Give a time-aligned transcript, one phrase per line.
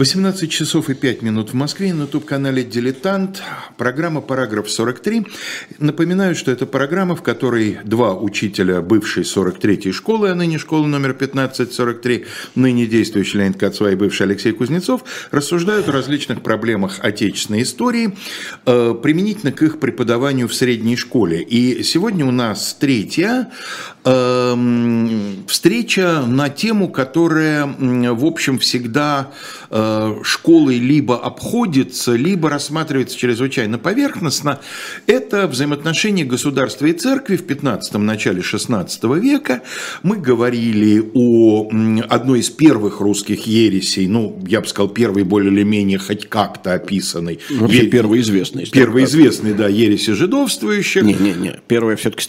[0.00, 3.42] 18 часов и 5 минут в Москве на YouTube-канале «Дилетант».
[3.76, 5.26] Программа «Параграф 43».
[5.78, 11.10] Напоминаю, что это программа, в которой два учителя бывшей 43-й школы, а ныне школы номер
[11.10, 12.24] 1543,
[12.54, 18.16] ныне действующий Леонид Кацва и бывший Алексей Кузнецов, рассуждают о различных проблемах отечественной истории,
[18.64, 21.42] э, применительно к их преподаванию в средней школе.
[21.42, 23.50] И сегодня у нас третья
[24.06, 24.56] э,
[25.46, 29.30] встреча на тему, которая, в общем, всегда
[29.72, 29.89] Э,
[30.22, 34.60] школой либо обходится, либо рассматривается чрезвычайно поверхностно,
[35.06, 39.62] это взаимоотношения государства и церкви в 15-м, начале 16 века.
[40.02, 41.68] Мы говорили о
[42.08, 46.74] одной из первых русских ересей, ну, я бы сказал, первой более или менее хоть как-то
[46.74, 47.40] описанной.
[47.50, 47.90] Вообще е...
[47.90, 48.66] первый известный.
[48.66, 51.02] Первый известный, да, ереси жидовствующих.
[51.02, 52.20] Не-не-не, первая все-таки.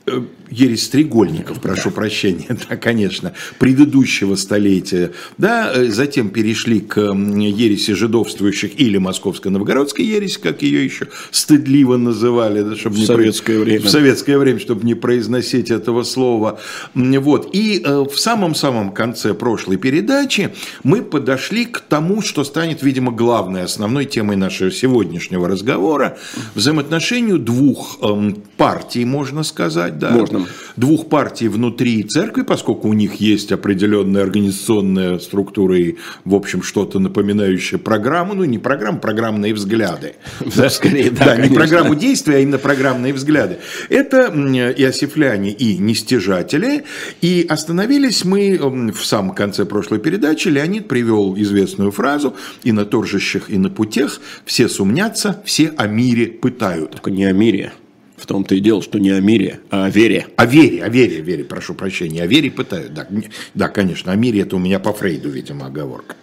[0.49, 8.79] ересь Стрегольников, прошу прощения, да, конечно, предыдущего столетия, да, э, затем перешли к ереси жидовствующих
[8.79, 13.63] или московско-новгородской ереси, как ее еще стыдливо называли, да, чтобы в не советское про...
[13.63, 13.81] время.
[13.81, 16.59] В советское время, чтобы не произносить этого слова.
[16.93, 17.49] Вот.
[17.53, 23.63] И э, в самом-самом конце прошлой передачи мы подошли к тому, что станет, видимо, главной,
[23.63, 26.17] основной темой нашего сегодняшнего разговора,
[26.55, 30.45] взаимоотношению двух эм, партий, можно сказать, да, Можно.
[30.75, 36.99] двух партий внутри церкви, поскольку у них есть определенная организационная структура и, в общем, что-то
[36.99, 40.15] напоминающее программу, ну, не программу, программные взгляды.
[40.55, 43.57] Да, скорее, да, да не программу действия, а именно программные взгляды.
[43.89, 46.83] Это иосифляне и нестяжатели,
[47.21, 48.57] и остановились мы
[48.91, 54.19] в самом конце прошлой передачи, Леонид привел известную фразу «И на торжищах, и на путях
[54.45, 56.91] все сумнятся, все о мире пытают».
[56.91, 57.73] Только не о мире.
[58.21, 60.27] В том-то и дело, что не о мире, а о вере.
[60.35, 62.21] О вере, о вере, о вере, прошу прощения.
[62.21, 62.93] О вере пытают.
[62.93, 63.07] Да,
[63.55, 66.15] да, конечно, о мире это у меня по Фрейду, видимо, оговорка.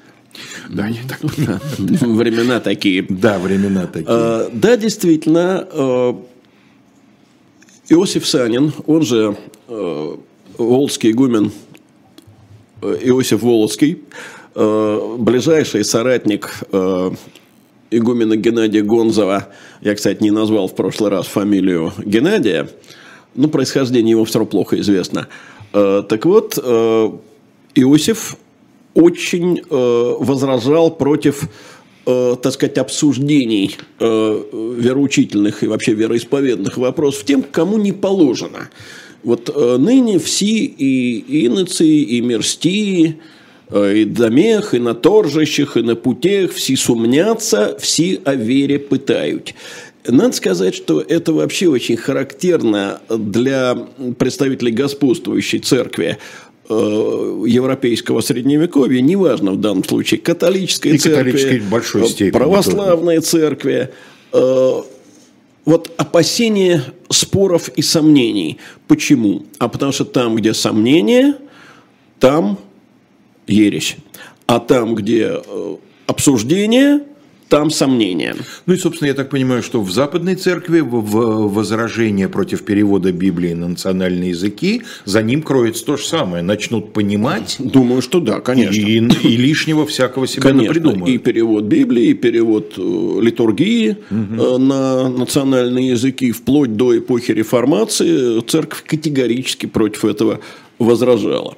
[0.68, 1.60] Да, я так понимаю.
[2.16, 3.04] Времена такие.
[3.08, 4.06] Да, времена такие.
[4.08, 6.14] А, да, действительно, э,
[7.88, 10.16] Иосиф Санин, он же э,
[10.56, 11.50] Волжский игумен
[12.80, 14.04] Иосиф Волоцкий,
[14.54, 16.60] ближайший соратник
[17.90, 19.48] игумена Геннадия Гонзова,
[19.80, 22.68] я, кстати, не назвал в прошлый раз фамилию Геннадия,
[23.34, 25.28] ну, происхождение его все равно плохо известно.
[25.72, 27.10] Э, так вот, э,
[27.74, 28.36] Иосиф
[28.94, 31.48] очень э, возражал против
[32.42, 38.70] так сказать, обсуждений вероучительных и вообще вероисповедных вопросов тем, кому не положено.
[39.22, 43.20] Вот ныне все и иноции, и мерстии,
[43.74, 49.54] и домех, и на торжищах, и на путях, все сумнятся, все о вере пытают.
[50.06, 53.76] Надо сказать, что это вообще очень характерно для
[54.18, 56.16] представителей господствующей церкви
[56.68, 63.90] э, европейского средневековья, неважно в данном случае, католической и церкви, католической большой степени, православной церкви,
[64.32, 64.82] э,
[65.66, 68.56] вот опасение споров и сомнений.
[68.86, 69.44] Почему?
[69.58, 71.34] А потому что там, где сомнения,
[72.18, 72.58] там
[73.48, 73.96] ересь.
[74.46, 75.76] А там, где э,
[76.06, 77.02] обсуждение,
[77.48, 78.36] там сомнения.
[78.66, 83.54] Ну и, собственно, я так понимаю, что в Западной Церкви в возражение против перевода Библии
[83.54, 86.42] на национальные языки, за ним кроется то же самое.
[86.42, 87.56] Начнут понимать.
[87.58, 88.74] Думаю, что да, конечно.
[88.74, 90.72] И, и лишнего всякого себе конечно.
[90.72, 91.08] придумают.
[91.08, 94.58] И перевод Библии, и перевод э, литургии угу.
[94.58, 100.40] на национальные языки, вплоть до эпохи реформации, церковь категорически против этого
[100.78, 101.56] возражала.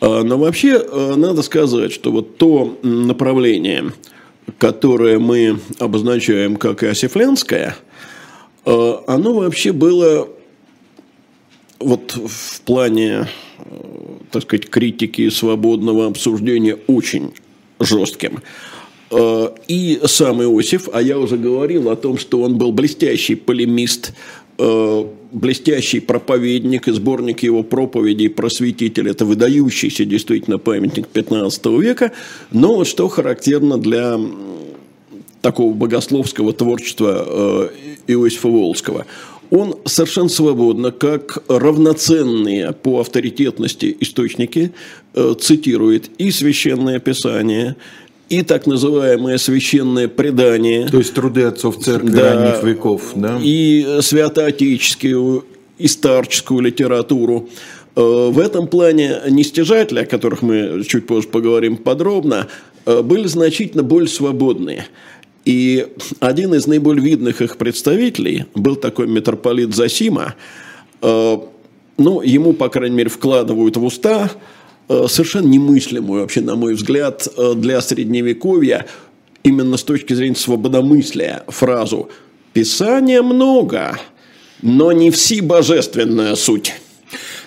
[0.00, 3.92] А, но вообще э, надо сказать, что вот то направление,
[4.58, 7.76] которое мы обозначаем как иосифлянское,
[8.64, 10.28] э, оно вообще было
[11.78, 13.28] вот в плане,
[14.30, 17.32] так сказать, критики свободного обсуждения очень
[17.78, 18.42] жестким.
[19.66, 24.12] И сам Иосиф, а я уже говорил о том, что он был блестящий полемист
[25.32, 32.12] блестящий проповедник и сборник его проповедей «Просветитель»– это выдающийся действительно памятник 15 века,
[32.50, 34.18] но вот что характерно для
[35.40, 37.68] такого богословского творчества э,
[38.08, 39.06] Иосифа Волского.
[39.50, 44.72] Он совершенно свободно, как равноценные по авторитетности источники,
[45.14, 47.76] э, цитирует и Священное Писание,
[48.30, 50.86] и так называемое священное предание.
[50.86, 53.38] То есть труды отцов церкви да, ранних веков, да?
[53.42, 55.44] И святоотеческую,
[55.78, 57.48] и старческую литературу.
[57.96, 62.46] Э, в этом плане нестяжатели, о которых мы чуть позже поговорим подробно,
[62.86, 64.86] э, были значительно более свободные.
[65.44, 65.88] И
[66.20, 70.36] один из наиболее видных их представителей был такой митрополит Засима.
[71.02, 71.36] Э,
[71.98, 74.30] ну, ему, по крайней мере, вкладывают в уста
[75.08, 78.86] совершенно немыслимую вообще, на мой взгляд, э, для средневековья,
[79.44, 82.10] именно с точки зрения свободомыслия, фразу
[82.52, 83.98] «Писания много,
[84.62, 86.74] но не все божественная суть».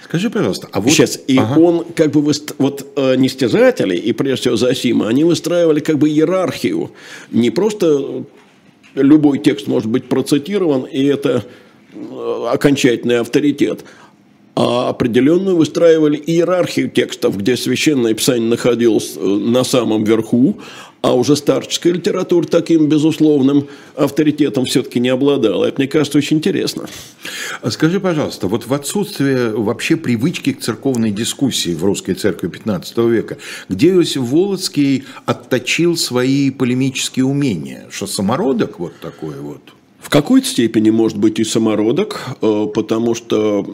[0.05, 0.91] Скажи, пожалуйста, а вот...
[0.91, 1.59] Сейчас, и ага.
[1.59, 2.53] он как бы, выст...
[2.59, 6.91] вот э, нестяжатели, и прежде всего Зосима, они выстраивали как бы иерархию.
[7.31, 8.23] Не просто
[8.93, 11.43] любой текст может быть процитирован, и это
[11.93, 13.83] э, окончательный авторитет,
[14.55, 20.59] а определенную выстраивали иерархию текстов, где священное писание находилось э, на самом верху,
[21.01, 25.65] а уже старческая литература таким безусловным авторитетом все-таки не обладала.
[25.65, 26.85] Это, мне кажется, очень интересно.
[27.61, 33.09] А скажи, пожалуйста, вот в отсутствие вообще привычки к церковной дискуссии в русской церкви XV
[33.09, 33.37] века,
[33.69, 37.87] где Иосиф Волоцкий отточил свои полемические умения?
[37.89, 39.61] Что самородок вот такой вот?
[39.99, 43.65] В какой-то степени может быть и самородок, э, потому что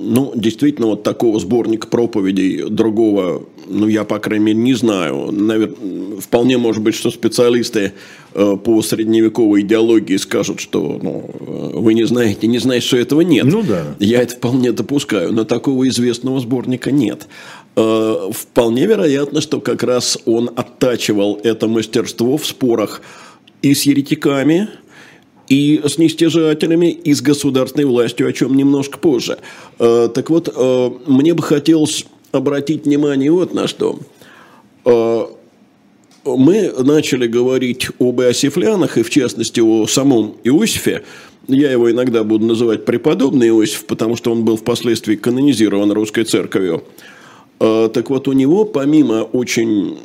[0.00, 5.32] ну, действительно, вот такого сборника проповедей другого, ну, я, по крайней мере, не знаю.
[5.32, 5.74] Навер...
[6.20, 7.92] Вполне может быть, что специалисты
[8.34, 13.22] э, по средневековой идеологии скажут, что ну, э, вы не знаете, не знаете, что этого
[13.22, 13.44] нет.
[13.44, 13.96] Ну да.
[13.98, 17.26] Я это вполне допускаю, но такого известного сборника нет.
[17.76, 23.02] Э, вполне вероятно, что как раз он оттачивал это мастерство в спорах
[23.62, 24.68] и с еретиками,
[25.48, 29.38] и с нестяжателями, и с государственной властью, о чем немножко позже.
[29.78, 33.98] Э, так вот, э, мне бы хотелось обратить внимание вот на что.
[34.84, 35.26] Э,
[36.24, 41.02] мы начали говорить об иосифлянах, и в частности о самом Иосифе.
[41.46, 46.84] Я его иногда буду называть преподобный Иосиф, потому что он был впоследствии канонизирован русской церковью.
[47.58, 49.96] Так вот, у него, помимо очень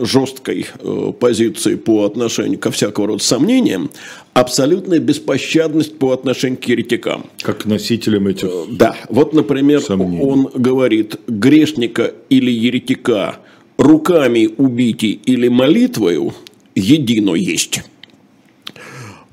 [0.00, 3.90] жесткой э, позиции по отношению ко всякого рода сомнениям,
[4.34, 7.26] абсолютная беспощадность по отношению к еретикам.
[7.42, 10.20] Как носителям этих э, Да, вот, например, сомнений.
[10.20, 13.38] он говорит, грешника или еретика
[13.78, 16.34] руками убите или молитвою
[16.74, 17.82] едино есть.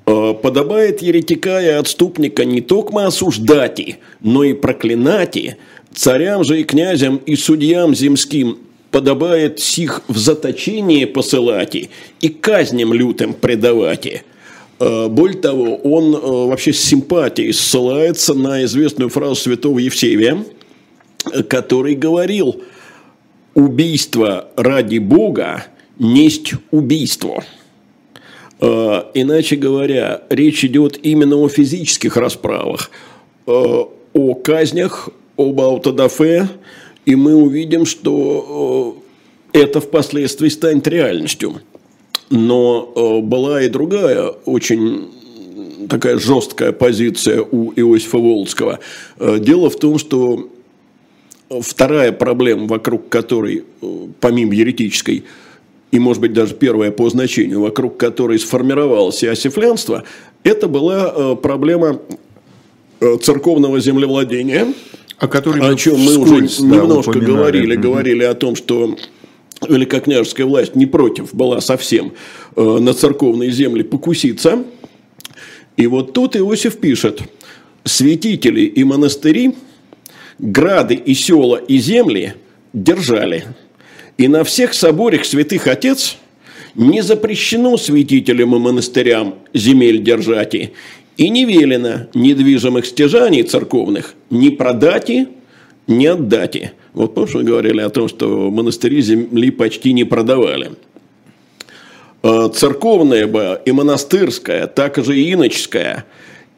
[0.05, 5.57] Э, подобает еретика и отступника не только осуждати, но и проклинати,
[5.93, 8.57] царям же и князям и судьям земским
[8.93, 11.75] подобает сих в заточение посылать
[12.21, 14.23] и казням лютым предавать.
[14.79, 20.45] Э, более того, он э, вообще с симпатией ссылается на известную фразу святого Евсевия,
[21.49, 22.61] который говорил
[23.55, 25.65] «Убийство ради Бога
[25.97, 27.43] несть убийство».
[28.61, 32.91] Э, иначе говоря, речь идет именно о физических расправах,
[33.47, 36.47] о казнях, об аутодафе,
[37.05, 38.97] и мы увидим, что
[39.53, 41.61] э, это впоследствии станет реальностью.
[42.29, 45.09] Но э, была и другая очень
[45.89, 48.79] такая жесткая позиция у Иосифа Володского.
[49.19, 50.49] Э, дело в том, что
[51.49, 53.63] вторая проблема, вокруг которой,
[54.19, 55.25] помимо еретической,
[55.91, 60.03] и, может быть, даже первая по значению, вокруг которой сформировалось иосифлянство,
[60.43, 61.99] это была проблема
[63.21, 64.73] церковного землевладения–
[65.17, 68.97] о, которой о чем мы уже да, немножко говорили, говорили о том, что
[69.67, 72.13] великокняжеская власть не против была совсем
[72.55, 74.63] э, на церковные земли покуситься.
[75.77, 77.21] И вот тут Иосиф пишет,
[77.83, 79.55] святители и монастыри,
[80.39, 82.35] грады и села и земли
[82.73, 83.45] держали.
[84.17, 86.17] И на всех соборах святых отец
[86.75, 90.71] не запрещено святителям и монастырям земель держать,
[91.17, 95.27] и не велено недвижимых стяжаний церковных ни продати,
[95.87, 96.71] ни отдати.
[96.93, 100.71] Вот помнишь, мы говорили о том, что монастыри земли почти не продавали.
[102.23, 106.05] Э, церковная бы и монастырская, так же и иноческая,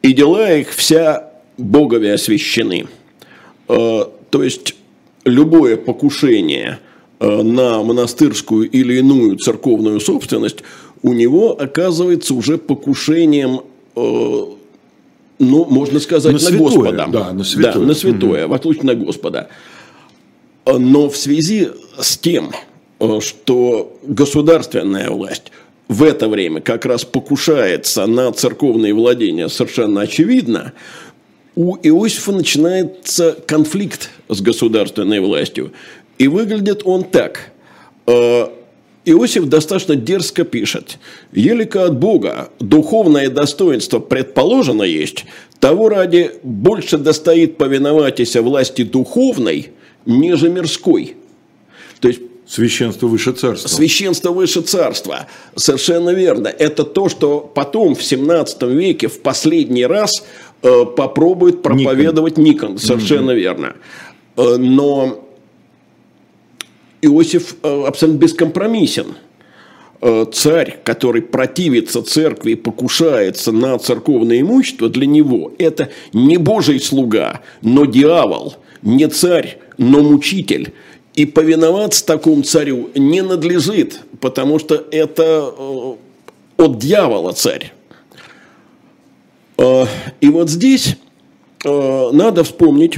[0.02, 2.86] и дела их вся Богове освящены.
[3.68, 4.74] Э, то есть,
[5.24, 6.78] любое покушение
[7.18, 10.58] э, на монастырскую или иную церковную собственность
[11.02, 13.62] у него оказывается уже покушением
[13.96, 17.06] ну, можно сказать, на, на святое, Господа.
[17.08, 17.72] Да, на святое.
[17.72, 18.52] Да, на святое, угу.
[18.52, 19.48] в отличие на Господа.
[20.66, 22.50] Но в связи с тем,
[23.00, 25.52] э, что государственная власть
[25.88, 30.72] в это время как раз покушается на церковные владения совершенно очевидно,
[31.54, 35.72] у Иосифа начинается конфликт с государственной властью.
[36.18, 37.52] И выглядит он так.
[39.06, 40.98] Иосиф достаточно дерзко пишет,
[41.32, 45.26] «Елика от Бога духовное достоинство предположено есть,
[45.60, 49.70] того ради больше достоит повиноватися власти духовной,
[50.06, 51.14] неже мирской».
[52.00, 53.68] То есть Священство выше царства.
[53.68, 55.26] Священство выше царства.
[55.56, 56.46] Совершенно верно.
[56.46, 60.24] Это то, что потом в 17 веке в последний раз
[60.62, 62.74] э, попробует проповедовать Никон.
[62.74, 62.78] Никон.
[62.78, 63.40] Совершенно угу.
[63.40, 63.74] верно.
[64.36, 65.25] Э, но
[67.02, 69.16] Иосиф абсолютно бескомпромиссен.
[70.32, 77.40] Царь, который противится церкви и покушается на церковное имущество, для него это не Божий слуга,
[77.62, 80.74] но дьявол, не царь, но мучитель.
[81.14, 85.50] И повиноваться такому царю не надлежит, потому что это
[86.58, 87.72] от дьявола царь.
[89.58, 90.96] И вот здесь
[91.64, 92.96] надо вспомнить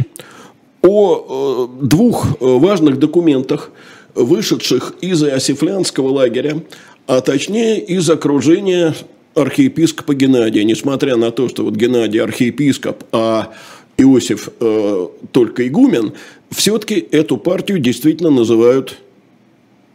[0.83, 3.71] о двух важных документах,
[4.15, 6.63] вышедших из Иосифлянского лагеря,
[7.07, 8.95] а точнее из окружения
[9.35, 10.65] архиепископа Геннадия.
[10.65, 13.53] Несмотря на то, что вот Геннадий архиепископ, а
[13.97, 16.13] Иосиф э, только игумен,
[16.51, 18.99] все-таки эту партию действительно называют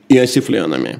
[0.09, 0.99] иосифлянами.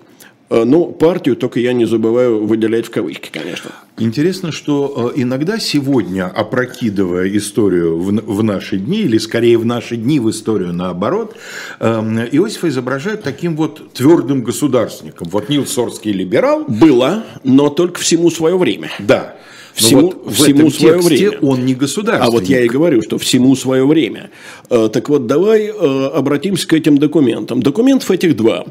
[0.50, 3.72] Э, ну, партию только я не забываю выделять в кавычки, конечно.
[3.98, 10.20] Интересно, что э, иногда сегодня, опрокидывая историю в наши дни, или скорее в наши дни
[10.20, 11.36] в историю наоборот,
[11.80, 15.28] эм, Иосифа изображают таким вот твердым государственником.
[15.30, 16.66] Вот Нил Сорский либерал.
[16.68, 18.90] Было, но только всему свое время.
[18.98, 19.36] Да.
[19.76, 21.38] Всему, вот всему свое время.
[21.42, 22.28] он не государственник.
[22.28, 24.32] А вот я и говорю, что всему свое время.
[24.72, 27.62] Э, так вот, давай обратимся к этим документам.
[27.62, 28.66] Документов этих два.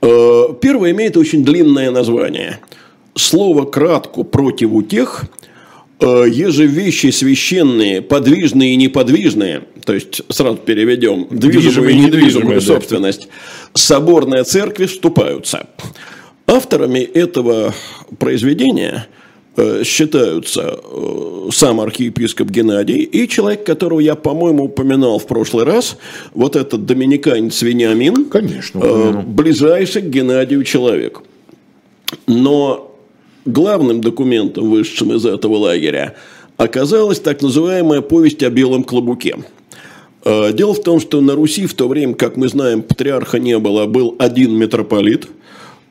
[0.00, 2.60] Э, первое имеет очень длинное название.
[3.18, 5.24] Слово кратко против утех,
[6.00, 13.28] э, еже вещи священные, подвижные и неподвижные, то есть сразу переведем, движимую и недвижимую собственность,
[13.74, 15.68] соборная церкви вступаются.
[16.46, 17.74] Авторами этого
[18.18, 19.06] произведения–
[19.60, 25.96] Э, считаются э, сам архиепископ Геннадий и человек, которого я, по-моему, упоминал в прошлый раз,
[26.32, 31.22] вот этот доминиканец Вениамин, Конечно, ближайший к Геннадию человек.
[32.28, 32.87] Но
[33.52, 36.14] главным документом, вышедшим из этого лагеря,
[36.56, 39.36] оказалась так называемая повесть о белом клобуке.
[40.24, 43.86] Дело в том, что на Руси в то время, как мы знаем, патриарха не было,
[43.86, 45.28] был один митрополит–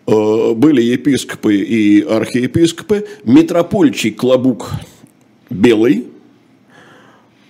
[0.08, 4.72] Э, были епископы и архиепископы, митропольчий Клобук
[5.50, 6.06] белый,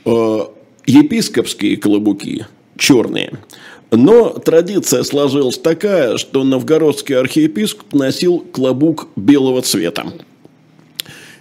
[0.05, 0.39] э,
[0.87, 3.33] епископские клобуки черные.
[3.91, 10.11] Но традиция сложилась такая, что новгородский архиепископ носил клобук белого цвета.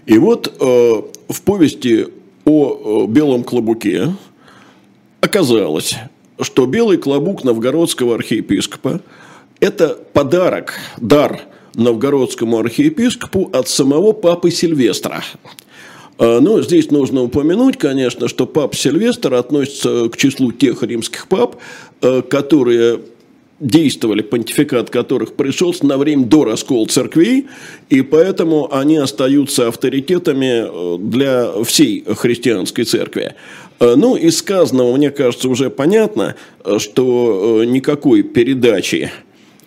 [0.06, 2.06] И вот э, в повести
[2.44, 4.14] о белом клобуке
[5.20, 5.96] оказалось,
[6.40, 9.00] что белый клобук новгородского архиепископа–
[9.60, 11.40] это подарок, дар
[11.74, 15.22] новгородскому архиепископу от самого папы Сильвестра.
[16.18, 21.56] А, ну, здесь нужно упомянуть, конечно, что папа Сильвестр относится к числу тех римских пап,
[22.00, 23.00] а, которые
[23.58, 27.46] действовали, понтификат которых пришелся на время до раскола церквей,
[27.88, 33.34] и поэтому они остаются авторитетами а, для всей христианской церкви.
[33.78, 36.34] Ну, из сказанного, мне кажется, уже понятно,
[36.78, 39.10] что никакой передачи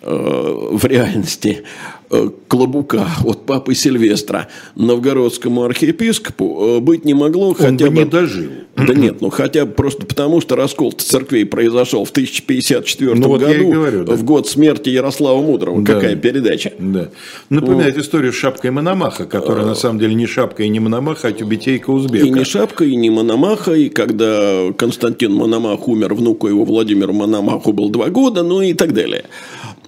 [0.02, 1.99] Э, в реальности э,
[2.48, 7.50] Клобука от папы Сильвестра новгородскому архиепископу э, быть не могло.
[7.50, 8.50] Он хотя бы не дожил.
[8.76, 13.40] Да нет, ну хотя бы просто потому, что раскол церквей произошел в 1054 ну, вот
[13.40, 14.14] году, говорю, да.
[14.16, 15.82] в год смерти Ярослава Мудрого.
[15.82, 15.94] Да.
[15.94, 16.72] Какая передача.
[16.78, 17.10] Да.
[17.48, 18.04] Напоминает вот.
[18.04, 19.68] историю с шапкой Мономаха, которая а...
[19.68, 22.26] на самом деле не шапка и не Мономаха, а тюбетейка узбека.
[22.26, 27.72] И не шапка, и не Мономаха, и когда Константин Мономах умер, внуку его Владимиру Мономаху
[27.72, 29.26] был два года, ну и так далее.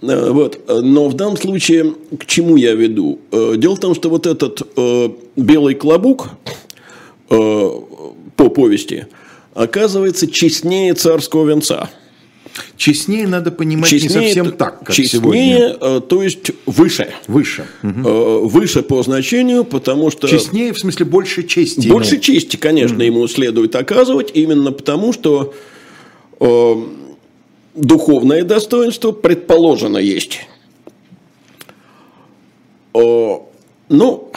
[0.03, 0.61] Э, вот.
[0.69, 3.21] Но в данном случае к чему я веду?
[3.31, 6.31] Э, дело в том, что вот этот э, белый клобук
[7.29, 9.07] по повести
[9.55, 11.89] оказывается честнее царского венца.
[12.77, 16.01] Честнее надо понимать честнее, не совсем так, как честнее, сегодня.
[16.01, 17.09] То есть выше.
[17.27, 17.65] Выше.
[17.83, 18.49] Угу.
[18.49, 20.29] Выше по значению, потому что...
[20.29, 21.89] Честнее, в смысле, больше чести.
[21.89, 22.23] Больше ему.
[22.23, 23.05] чести, конечно, угу.
[23.05, 25.55] ему следует оказывать, именно потому что
[27.75, 30.41] духовное достоинство предположено есть.
[32.93, 34.31] Но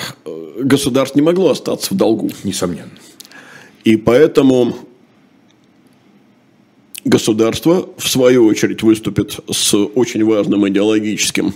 [0.58, 2.30] государство не могло остаться в долгу.
[2.44, 2.92] Несомненно.
[3.84, 4.75] И поэтому
[7.06, 11.54] государство, в свою очередь, выступит с очень важным идеологическим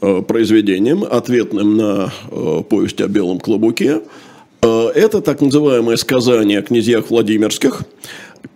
[0.00, 4.00] э, произведением, ответным на э, повесть о белом клобуке.
[4.62, 7.82] Э, это так называемое сказание о князьях Владимирских,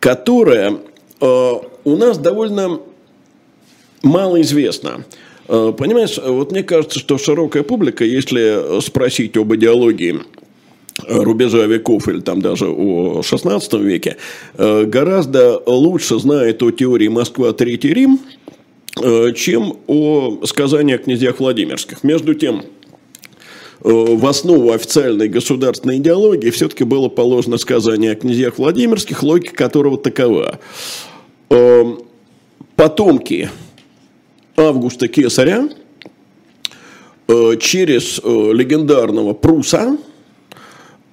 [0.00, 0.78] которое
[1.20, 2.80] у нас довольно
[4.02, 5.04] мало известно.
[5.48, 10.20] Э, понимаешь, вот мне кажется, что широкая публика, если спросить об идеологии
[11.08, 14.16] рубежа веков или там даже о XVI веке,
[14.54, 18.18] э, гораздо лучше знает о теории Москва, Третий Рим,
[19.02, 22.02] э, чем о сказании о князьях Владимирских.
[22.02, 22.62] Между тем,
[23.80, 30.58] в основу официальной государственной идеологии все-таки было положено сказание о князьях Владимирских, логика которого такова.
[31.50, 32.00] Эм,
[32.74, 33.50] потомки
[34.56, 35.68] Августа Кесаря
[37.60, 39.98] через легендарного Пруса,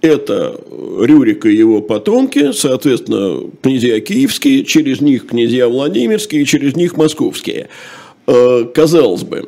[0.02, 0.60] это
[1.00, 7.70] Рюрик и его потомки, соответственно, князья киевские, через них князья Владимирские, через них московские.
[8.26, 9.48] Казалось бы,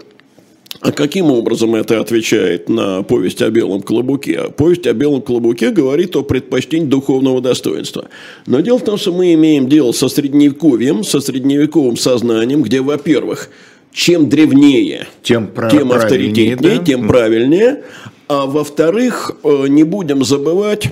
[0.85, 4.51] а каким образом это отвечает на повесть о белом клобуке?
[4.55, 8.09] Повесть о белом клобуке говорит о предпочтении духовного достоинства.
[8.45, 13.49] Но дело в том, что мы имеем дело со средневековьем, со средневековым сознанием, где, во-первых,
[13.91, 16.83] чем древнее, тем, тем авторитетнее, да?
[16.83, 17.81] тем правильнее.
[18.27, 20.89] А во-вторых, э, не будем забывать,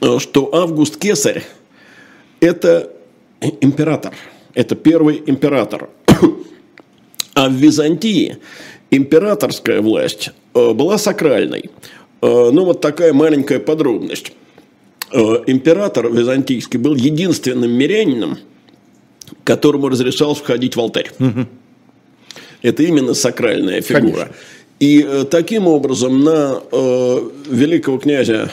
[0.00, 1.44] э, что Август Кесарь–
[2.40, 2.90] это
[3.60, 4.14] император,
[4.54, 5.90] это первый император.
[7.34, 8.36] А в Византии
[8.92, 11.70] императорская власть э, была сакральной.
[12.20, 14.32] Э, ну, вот такая маленькая подробность.
[15.10, 18.38] Э, император византийский был единственным мирянином,
[19.44, 21.10] которому разрешалось входить в алтарь.
[21.18, 21.46] Угу.
[22.60, 24.12] Это именно сакральная фигура.
[24.12, 24.34] Конечно.
[24.78, 26.60] И таким образом на
[27.48, 28.50] великого князя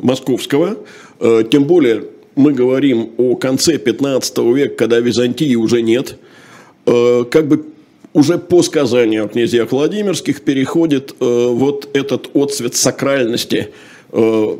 [0.00, 0.76] Московского,
[1.50, 2.04] тем более
[2.36, 6.18] мы говорим о конце 15 века, когда Византии уже нет,
[6.84, 7.71] как бы
[8.12, 13.70] уже по сказанию о князьях Владимирских переходит э, вот этот отцвет сакральности
[14.12, 14.56] э,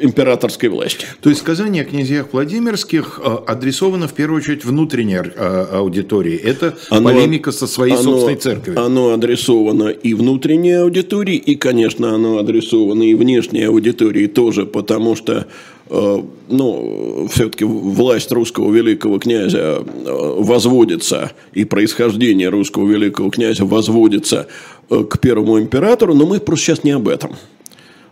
[0.00, 1.06] императорской власти.
[1.20, 6.36] То есть сказание о князьях Владимирских э, адресовано в первую очередь внутренней э, аудитории.
[6.36, 8.80] Это оно, полемика со своей оно, собственной церковью.
[8.80, 15.46] Оно адресовано и внутренней аудитории, и, конечно, оно адресовано и внешней аудитории тоже, потому что
[15.90, 24.48] ну, все-таки власть русского великого князя э, возводится, и происхождение русского великого князя возводится
[24.90, 27.36] э, к первому императору, но мы просто сейчас не об этом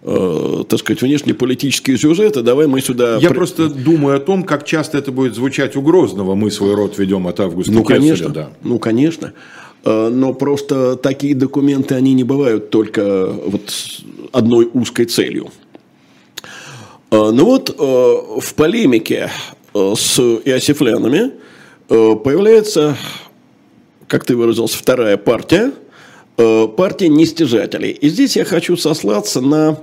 [0.02, 3.16] так сказать, внешнеполитические сюжеты, давай мы сюда...
[3.16, 6.37] Я просто думаю о том, как часто это будет звучать у Грозного.
[6.37, 8.50] Мы свой род ведем от августа Ну, Кесаря, конечно, да.
[8.62, 9.33] ну, конечно.
[9.85, 13.73] Но просто такие документы, они не бывают только вот
[14.30, 15.50] одной узкой целью.
[17.10, 19.30] А, ну вот э, в полемике
[19.75, 21.32] э, с иосифлянами
[21.88, 22.97] появляется,
[24.08, 25.71] как ты выразился, вторая партия,
[26.34, 27.92] партия нестяжателей.
[27.92, 29.78] И здесь я хочу сослаться на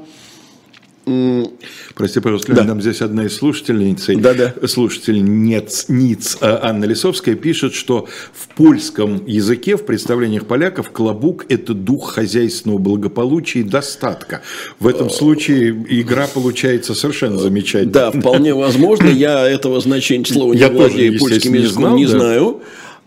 [1.96, 2.64] Прости, пожалуйста, да.
[2.64, 4.68] нам здесь одна из слушательниц, да, да.
[4.68, 12.14] слушательниц НИЦ Анна Лисовская пишет, что в польском языке, в представлениях поляков, клобук– это дух
[12.14, 14.42] хозяйственного благополучия и достатка.
[14.80, 17.92] В этом случае игра получается совершенно замечательной.
[17.92, 19.08] Да, вполне возможно.
[19.08, 22.62] Я этого значения слова не владею, польским языком не знаю.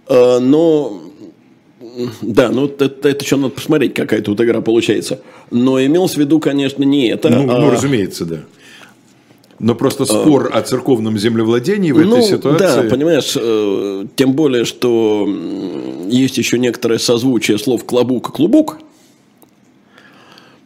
[0.07, 1.06] А, но
[2.23, 5.21] да, ну это, это еще надо посмотреть, какая тут игра получается.
[5.51, 7.29] Но имелось в виду, конечно, не это.
[7.29, 7.59] Ну, а...
[7.61, 8.39] ну разумеется, да.
[9.59, 10.59] Но просто спор а...
[10.59, 12.83] о церковном землевладении в ну, этой ситуации.
[12.83, 15.27] Да, понимаешь, э, тем более, что
[16.09, 18.79] есть еще некоторое созвучие слов клобук и клубук.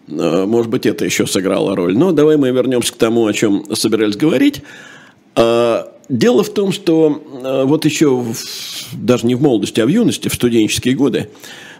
[0.08, 1.96] Э, может быть, это еще сыграло роль.
[1.96, 4.62] Но давай мы вернемся к тому, о чем собирались говорить.
[6.10, 8.34] Дело в том, что э, вот еще в,
[8.92, 11.28] даже не в молодости, а в юности, в студенческие годы,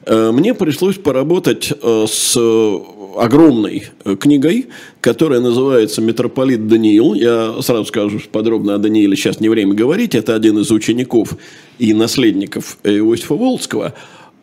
[0.06, 2.38] э, мне пришлось поработать э, с
[3.16, 3.88] огромной
[4.20, 4.68] книгой,
[5.00, 7.14] которая называется «Митрополит Даниил».
[7.14, 10.14] Я сразу скажу подробно о Данииле, сейчас не время говорить.
[10.14, 11.36] Это один из учеников
[11.80, 13.94] и наследников Иосифа Волжского.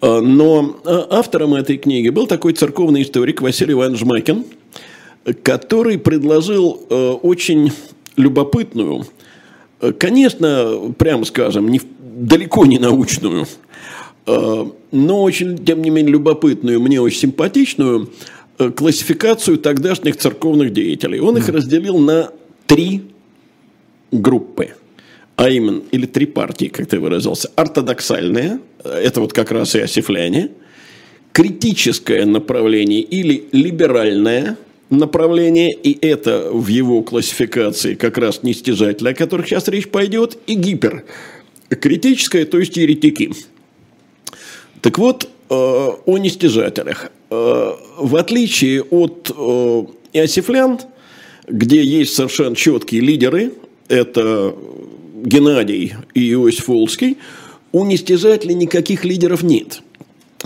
[0.01, 4.43] Но автором этой книги был такой церковный историк Василий Иванович Жмакин,
[5.43, 6.81] который предложил
[7.23, 7.71] очень
[8.17, 9.05] любопытную,
[9.97, 13.45] конечно, прямо скажем, не, далеко не научную,
[14.25, 18.11] э, но очень, тем не менее, любопытную, мне очень симпатичную
[18.57, 21.19] э, классификацию тогдашних церковных деятелей.
[21.19, 22.31] Он их разделил на
[22.65, 23.03] три
[24.11, 24.69] группы.
[25.35, 27.51] А именно, или три партии, как ты выразился.
[27.55, 30.49] Ортодоксальные, это вот как раз и осифляне.
[31.31, 34.57] Критическое направление или либеральное–
[34.89, 40.55] направление, и это в его классификации как раз нестяжатели, о которых сейчас речь пойдет, и
[40.55, 41.03] гипер.
[41.69, 43.31] Критическое, то есть еретики.
[44.81, 47.11] Так вот, э, о нестяжателях.
[47.29, 50.79] Э, в отличие от э, иосифлян,
[51.47, 53.53] где есть совершенно четкие лидеры,
[53.89, 54.55] это
[55.23, 57.17] Геннадий и Иосиф Волжский,
[57.71, 59.81] у нестяжателей никаких лидеров нет.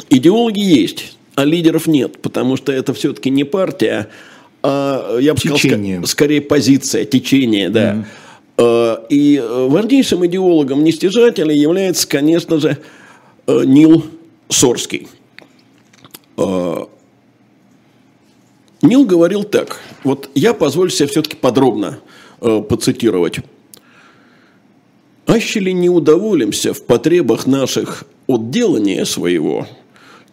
[0.09, 4.09] Идеологи есть, а лидеров нет, потому что это все-таки не партия,
[4.63, 5.95] а, я бы течение.
[5.95, 8.05] сказал, скорее позиция, течение, да.
[8.57, 9.07] Mm.
[9.09, 12.77] И важнейшим идеологом нестяжателя является, конечно же,
[13.47, 14.05] э, Нил
[14.49, 15.07] Сорский.
[16.37, 16.87] А,
[18.81, 21.99] Нил говорил так, вот я позволю себе все-таки подробно
[22.41, 23.39] э, поцитировать.
[25.27, 29.67] «Аще ли не удоволимся в потребах наших от делания своего,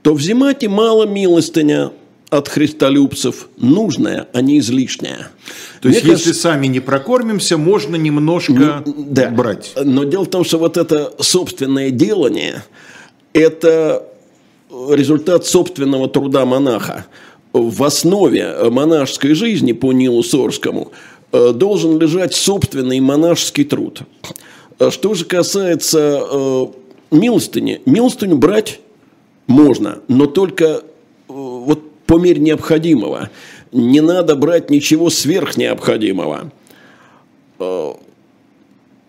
[0.02, 1.92] то взимайте мало милостыня
[2.30, 5.30] от христолюбцев нужная, а не излишняя.
[5.80, 9.30] То есть, Мне если кажется, сами не прокормимся, можно немножко да.
[9.30, 9.72] брать.
[9.82, 12.62] Но дело в том, что вот это собственное делание,
[13.32, 14.04] это
[14.70, 17.06] результат собственного труда монаха.
[17.52, 20.92] В основе монашеской жизни по Нилу Сорскому
[21.32, 24.02] э, должен лежать собственный монашеский труд.
[24.90, 26.66] Что же касается э,
[27.10, 28.80] милостыни, милостыню брать
[29.46, 30.80] можно, но только э,
[32.08, 33.28] по мере необходимого.
[33.70, 36.50] Не надо брать ничего сверхнеобходимого.
[37.60, 37.92] Э,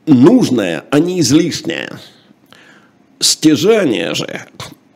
[0.06, 1.92] нужное, а не излишнее.
[3.22, 4.42] Стяжание же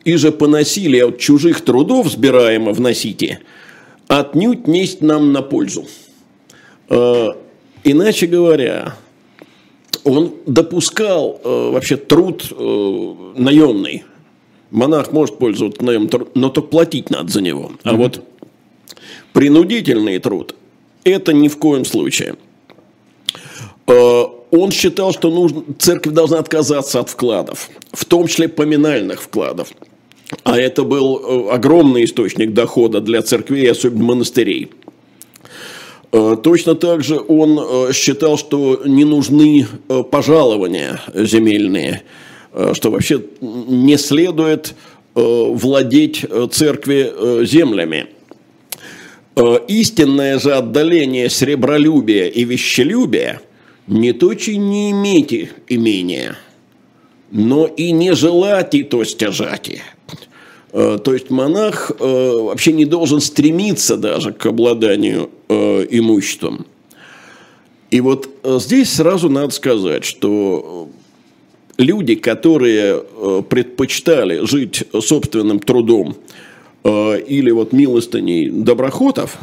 [0.04, 3.40] и же по насилию от чужих трудов, сбираемо вносите,
[4.06, 5.86] отнюдь несть нам на пользу.
[6.90, 7.28] Э,
[7.84, 8.96] иначе говоря,
[10.04, 12.52] он допускал э, вообще труд
[13.34, 14.04] наемный–
[14.74, 17.72] монах может пользоваться наем, но только платить надо за него.
[17.82, 17.96] А mm-hmm.
[17.96, 18.24] вот
[19.32, 20.54] принудительный труд–
[21.04, 22.36] это ни в коем случае.
[23.86, 29.68] Э, он считал, что нужно, церковь должна отказаться от вкладов, в том числе поминальных вкладов.
[30.42, 34.70] А это был э, огромный источник дохода для церквей, особенно монастырей.
[36.12, 39.66] Э, точно так же он считал, что не нужны
[40.10, 42.02] пожалования земельные–
[42.74, 44.74] что вообще не следует
[45.14, 48.06] э, владеть э, церкви землями.
[49.66, 53.40] Истинное же отдаление сребролюбия и вещелюбия
[53.88, 56.36] не точи не имейте имения,
[57.32, 59.82] но и не желати то стяжати.
[60.70, 66.66] То есть монах вообще не должен стремиться даже к обладанию имуществом.
[67.90, 70.88] И вот здесь сразу надо сказать, что
[71.78, 76.16] люди, которые э, предпочитали жить собственным трудом
[76.84, 79.38] э, или вот милостыней доброхотов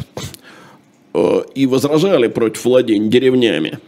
[1.14, 3.80] э, и возражали против владения деревнями,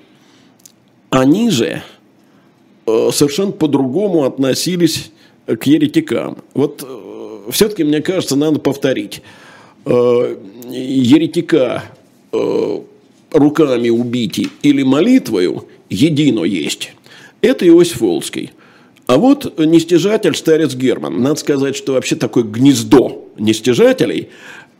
[1.09, 1.83] они же
[2.85, 5.11] совершенно по-другому относились
[5.45, 6.39] к еретикам.
[6.53, 6.85] Вот
[7.49, 9.21] все-таки, мне кажется, надо повторить.
[9.85, 11.83] Еретика
[13.31, 16.91] руками убить или молитвою едино есть.
[17.43, 18.51] Это Иосиф Волжский.
[19.05, 21.21] А вот нестяжатель, старец Герман.
[21.21, 24.29] Надо сказать, что вообще такое гнездо нестяжателей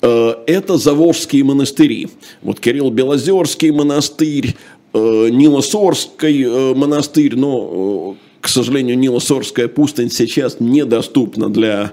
[0.02, 2.08] э,– это заволжские монастыри.
[2.42, 4.56] Вот Кирилл Белозерский монастырь,
[4.94, 11.92] э, Нилосорский э, монастырь, но, к сожалению, Нилосорская пустынь сейчас недоступна для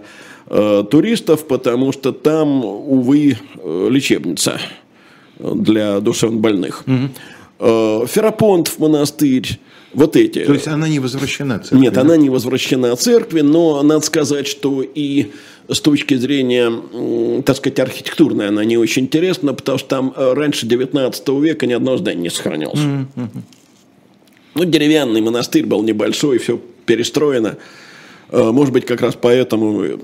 [0.90, 4.60] туристов, потому что там, увы, лечебница
[5.38, 6.82] для душевнобольных.
[6.88, 8.06] Угу.
[8.08, 9.60] Ферапонтов монастырь,
[9.92, 10.44] вот эти.
[10.44, 11.78] То есть она не возвращена церкви?
[11.78, 12.02] Нет, да?
[12.02, 15.32] она не возвращена церкви, но надо сказать, что и
[15.68, 20.66] с точки зрения, так сказать, архитектурной она не очень интересна, потому что там э, раньше
[20.66, 22.78] 19 века ни одно здание не сохранялось.
[22.78, 23.28] Mm-hmm.
[24.54, 27.56] Ну, деревянный монастырь был небольшой, все перестроено.
[28.30, 29.98] Э, может быть, как раз поэтому, э,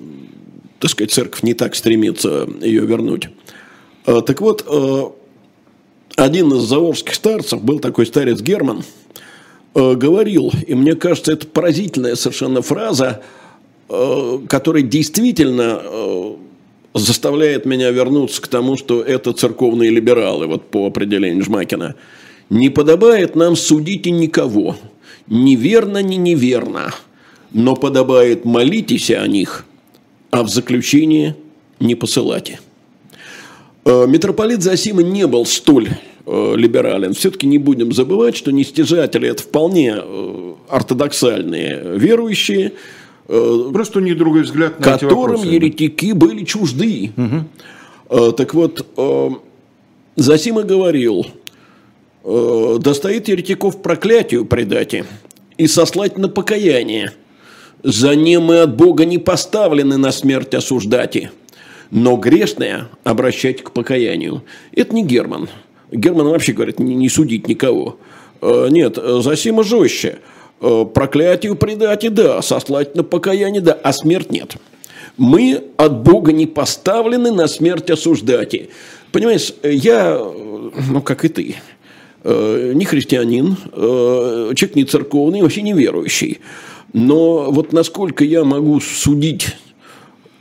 [0.81, 3.29] так сказать, церковь не так стремится ее вернуть.
[4.05, 4.64] Так вот,
[6.14, 8.85] один из заворских старцев был такой старец Герман–
[9.77, 13.23] говорил, и мне кажется, это поразительная совершенно фраза,
[13.89, 16.35] э, которая действительно э,
[16.95, 21.95] заставляет меня вернуться к тому, что это церковные либералы, вот по определению Жмакина.
[22.49, 24.77] Не подобает нам судить и никого,
[25.27, 26.95] ни верно, ни неверно,
[27.53, 29.67] но подобает молитесь о них,
[30.31, 31.37] а в заключение
[31.81, 32.61] не посылайте.
[33.85, 35.91] Митрополит Засима не был столь
[36.29, 42.73] Э, либерален, все-таки не будем забывать, что нестяжатели– это вполне э, ортодоксальные верующие,
[43.29, 47.12] э, Просто у них другой взгляд на которым эти еретики были чужды.
[47.17, 48.33] Угу.
[48.33, 48.87] Так вот,
[50.15, 51.27] Засима говорил,
[52.25, 55.05] достоит еретиков проклятию предати
[55.59, 57.12] и сослать на покаяние.
[57.83, 61.31] За ним мы от Бога не поставлены на смерть осуждати,
[61.91, 64.43] но грешное обращать к покаянию.
[64.73, 65.49] Это не Герман.
[65.92, 67.99] Герман вообще говорит, не, не судить никого.
[68.40, 70.18] Э, нет, Засима жестче.
[70.61, 74.57] Э, проклятию предать да, сослать на покаяние да, а смерть нет.
[75.16, 78.55] Мы от Бога не поставлены на смерть осуждать.
[79.12, 81.57] Понимаешь, я, ну как и ты,
[82.25, 86.40] э, не христианин, человек не церковный, вообще не верующий.
[86.92, 89.57] Но вот насколько я могу судить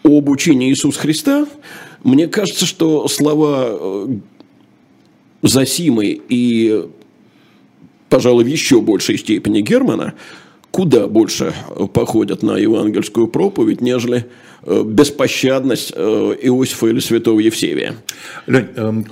[0.03, 1.47] об учении Иисуса Христа,
[2.03, 4.08] мне кажется, что слова
[5.45, 6.86] Засимы и,
[8.10, 10.15] пожалуй, в еще большей степени Германа
[10.71, 11.53] куда больше
[11.93, 14.25] походят на евангельскую проповедь, нежели
[14.65, 17.95] беспощадность э, Иосифа или святого Евсевия.
[18.47, 19.06] Лень, эм,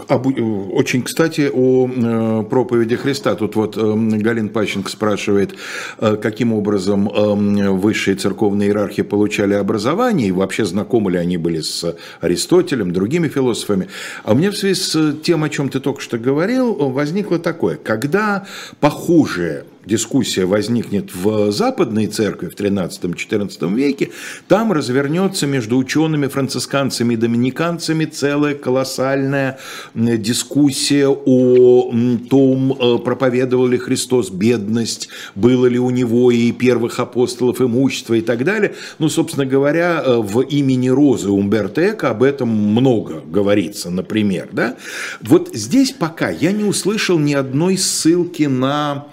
[0.74, 3.36] очень, кстати, о э, проповеди Христа.
[3.36, 5.56] Тут вот эм, Галин Пащенко спрашивает,
[6.00, 11.96] каким образом эм, высшие церковные иерархи получали образование, и вообще знакомы ли они были с
[12.22, 13.90] Аристотелем, другими философами.
[14.24, 17.78] А у меня в связи с тем, о чем ты только что говорил, возникло такое,
[17.78, 18.46] когда
[18.80, 24.12] похожее дискуссия возникнет в западной церкви в 13-14 веке,
[24.48, 29.60] там развернется между учеными, францисканцами и доминиканцами целая колоссальная
[29.94, 31.92] дискуссия о
[32.30, 38.22] том, э, проповедовал ли Христос бедность, было ли у него и первых апостолов имущество и
[38.22, 38.76] так далее.
[39.00, 44.50] Ну, собственно говоря, э, в имени Розы Умберто Эко об этом много говорится, например.
[44.52, 44.76] Да?
[45.22, 49.08] Вот здесь пока я не услышал ни одной ссылки на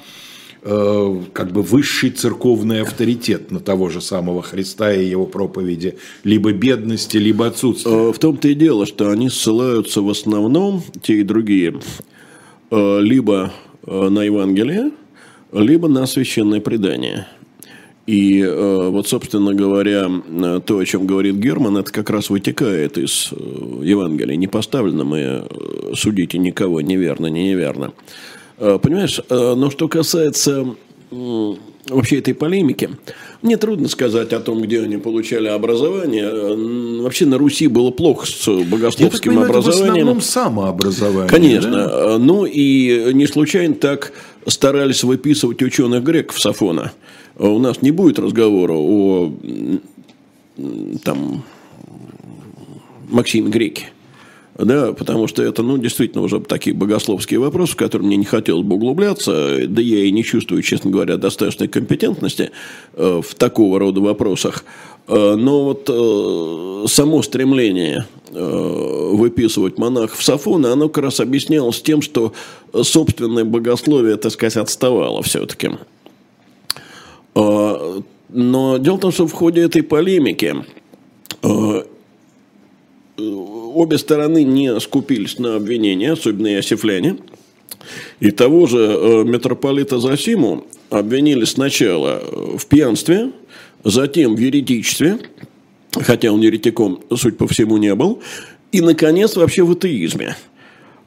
[0.62, 7.16] как бы высший церковный авторитет на того же самого Христа и его проповеди, либо бедности,
[7.16, 8.10] либо отсутствия.
[8.10, 11.80] Э, в том-то и дело, что они ссылаются в основном, те и другие,
[12.70, 13.52] э, либо
[13.86, 14.90] на Евангелие,
[15.52, 17.26] либо на священное предание.
[18.06, 20.10] И вот, собственно говоря,
[20.66, 24.36] то, о чем говорит Герман, это как раз вытекает из Евангелия.
[24.36, 25.44] Не поставлено мы
[25.94, 27.92] судите никого неверно, не неверно.
[28.60, 30.76] Э, понимаешь, э, но что касается
[31.10, 32.90] вообще этой полемики,
[33.42, 36.24] мне трудно сказать о том, где они получали образование.
[36.30, 39.84] Э, вообще на Руси было плохо с богословским Я так понимаю, образованием.
[39.84, 41.28] Это в основном самообразование.
[41.28, 41.72] Конечно.
[41.72, 42.18] Да?
[42.18, 44.12] Ну и не случайно так
[44.46, 46.92] старались выписывать ученых греков Сафона.
[47.38, 49.32] У нас не будет разговора о
[51.02, 51.42] там,
[53.08, 53.88] Максиме Греке
[54.64, 58.64] да, потому что это, ну, действительно уже такие богословские вопросы, в которые мне не хотелось
[58.64, 62.50] бы углубляться, да я и не чувствую, честно говоря, достаточной компетентности
[62.94, 64.64] э, в такого рода вопросах.
[65.08, 72.32] Э, но вот э, само стремление выписывать монахов Сафона, оно как раз объяснялось тем, что
[72.80, 75.70] собственное богословие, так сказать, отставало все-таки.
[77.34, 80.64] Но дело в том, что в ходе этой полемики
[83.80, 87.16] обе стороны не скупились на обвинения, особенно иосифляне.
[88.20, 92.22] И того же э, митрополита Засиму обвинили сначала
[92.56, 93.30] в пьянстве,
[93.84, 95.18] затем в еретичестве,
[95.92, 98.20] хотя он еретиком, суть по всему, не был,
[98.72, 100.36] и, наконец, вообще в атеизме.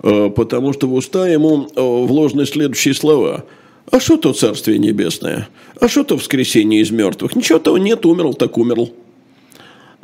[0.04, 3.46] Э, потому что в уста ему э, вложены следующие слова.
[3.92, 5.50] «А что то Царствие Небесное?
[5.80, 7.36] А что то воскресение из мертвых?
[7.36, 8.94] Ничего того нет, умерл так умерл».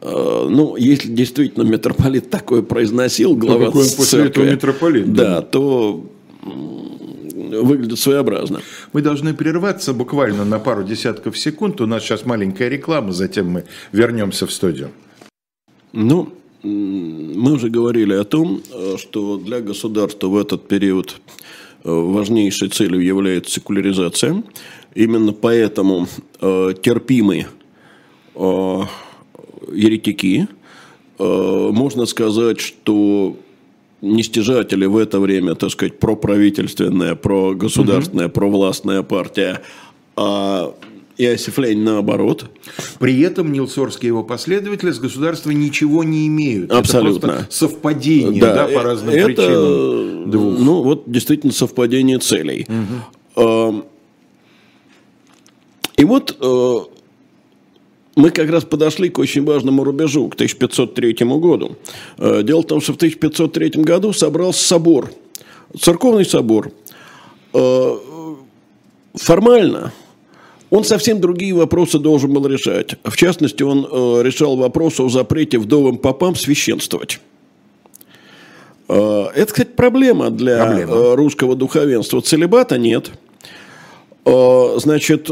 [0.01, 5.13] Э, ну, если действительно митрополит такое произносил, глава ну, какой после этого митрополит?
[5.13, 6.09] Да, да, то
[6.43, 8.62] выглядит своеобразно.
[8.93, 11.81] Мы должны прерваться буквально на пару десятков секунд.
[11.81, 14.91] У нас сейчас маленькая реклама, затем мы вернемся в студию.
[15.91, 16.29] Ну,
[16.63, 21.19] мы уже говорили о том, э, что для государства в этот период
[21.83, 24.43] э, важнейшей целью является секуляризация.
[24.95, 26.07] Именно поэтому
[26.39, 27.45] терпимый
[29.73, 30.47] еретики.
[31.17, 33.38] Э, можно сказать, что
[34.01, 38.34] нестяжатели в это время, так сказать, проправительственная, прогосударственная, угу.
[38.34, 39.62] провластная партия,
[40.15, 40.73] а
[41.17, 42.49] Иосиф Ленин наоборот.
[42.99, 46.71] При этом Нилсорский и его последователи с государства ничего не имеют.
[46.71, 47.32] Абсолютно.
[47.32, 50.32] Это совпадение, да, да, по разным это, причинам.
[50.32, 50.60] Двух.
[50.60, 52.65] Ну, вот действительно совпадение целей.
[53.36, 53.86] Угу.
[55.97, 56.98] И вот э,
[58.19, 61.77] мы как раз подошли к очень важному рубежу, к 1503 году.
[62.17, 65.12] Э, дело в том, что в 1503 году собрался собор,
[65.79, 66.71] церковный собор.
[67.53, 67.95] Э,
[69.15, 69.93] формально
[70.69, 72.95] он совсем другие вопросы должен был решать.
[73.03, 77.19] В частности, он э, решал вопрос о запрете вдовым попам священствовать.
[78.88, 81.15] Это, кстати, проблема для проблема.
[81.15, 82.21] русского духовенства.
[82.21, 83.12] Целебата нет.
[84.25, 85.29] Значит,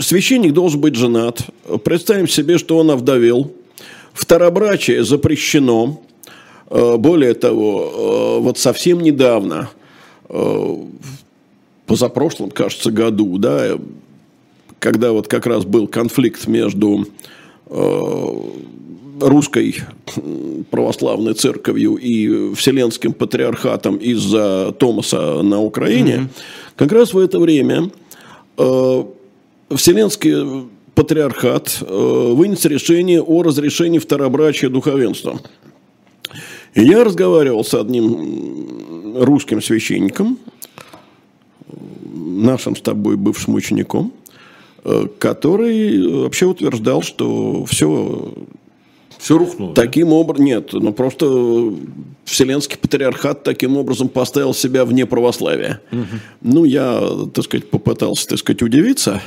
[0.00, 1.42] священник должен быть женат.
[1.84, 3.52] Представим себе, что он овдовел.
[4.12, 6.00] Второбрачие запрещено.
[6.70, 9.70] Э, более того, э, вот совсем недавно,
[10.28, 10.76] э,
[11.86, 13.78] позапрошлом, кажется, году, да,
[14.78, 17.06] когда вот как раз был конфликт между
[19.20, 19.76] русской
[20.70, 26.28] православной церковью и Вселенским патриархатом из-за Томаса на Украине, mm-hmm.
[26.76, 27.90] как раз в это время
[29.70, 35.40] Вселенский патриархат э, вынес решение о разрешении второбрачия духовенства.
[36.74, 40.38] И я разговаривал с одним русским священником,
[42.12, 44.12] нашим с тобой бывшим учеником,
[45.18, 48.32] который вообще утверждал, что все
[49.18, 49.74] все рухнуло.
[49.74, 51.74] Таким образом, нет, ну просто
[52.24, 55.80] Вселенский патриархат таким образом поставил себя вне православия.
[55.90, 56.06] Угу.
[56.42, 57.02] Ну, я,
[57.32, 59.22] так сказать, попытался, так сказать, удивиться.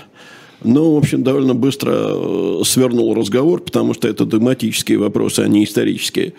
[0.64, 5.64] Но, в общем, довольно быстро э, свернул разговор, потому что это догматические вопросы, а не
[5.64, 6.34] исторические.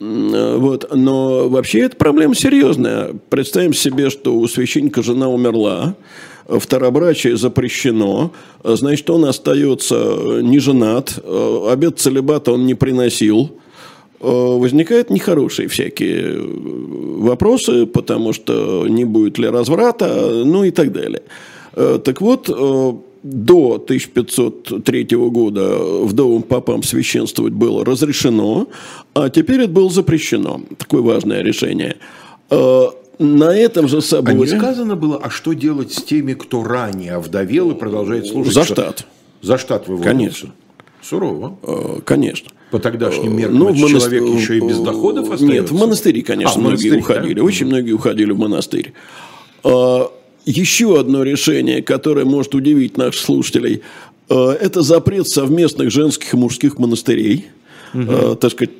[0.00, 0.94] Вот.
[0.94, 3.14] Но вообще эта проблема серьезная.
[3.30, 5.94] Представим себе, что у священника жена умерла,
[6.46, 13.52] второбрачие запрещено, значит, он остается не женат, обед целебата он не приносил,
[14.20, 21.22] возникают нехорошие всякие вопросы, потому что не будет ли разврата, ну и так далее.
[21.74, 22.50] Так вот,
[23.24, 28.68] до 1503 года вдовам попам священствовать было разрешено,
[29.14, 30.60] а теперь это было запрещено.
[30.76, 31.96] Такое важное решение.
[32.50, 34.36] А, на этом же соборе...
[34.36, 38.52] А не сказано было, а что делать с теми, кто ранее овдовел и продолжает служить?
[38.52, 39.06] За штат.
[39.40, 40.12] За штат выводится?
[40.12, 40.50] Конечно.
[41.02, 41.56] Сурово.
[41.62, 42.50] А, конечно.
[42.70, 44.18] По тогдашним меркам ну, монастырь...
[44.20, 45.46] человек еще и без доходов остается?
[45.46, 47.34] Нет, в монастыри, конечно, а, многие монастырь, уходили.
[47.34, 47.42] Да?
[47.42, 48.92] Очень многие уходили в монастырь.
[50.46, 53.82] Еще одно решение, которое может удивить наших слушателей,
[54.28, 57.46] э, это запрет совместных женских и мужских монастырей.
[57.94, 58.34] Угу.
[58.36, 58.74] Так сказать,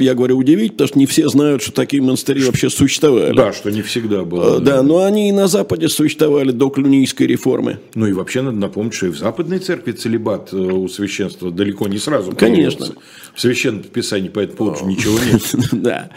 [0.00, 3.36] я говорю удивить, потому что не все знают, что такие монастыри вообще существовали.
[3.36, 4.56] Да, что не всегда было.
[4.56, 7.78] Э, да, но они и на Западе существовали до клюнийской реформы.
[7.94, 11.98] Ну и вообще надо напомнить, что и в Западной церкви целебат у священства далеко не
[11.98, 12.86] сразу Конечно.
[13.34, 15.42] В священном писании по этому поводу ничего нет.
[15.72, 16.10] Да.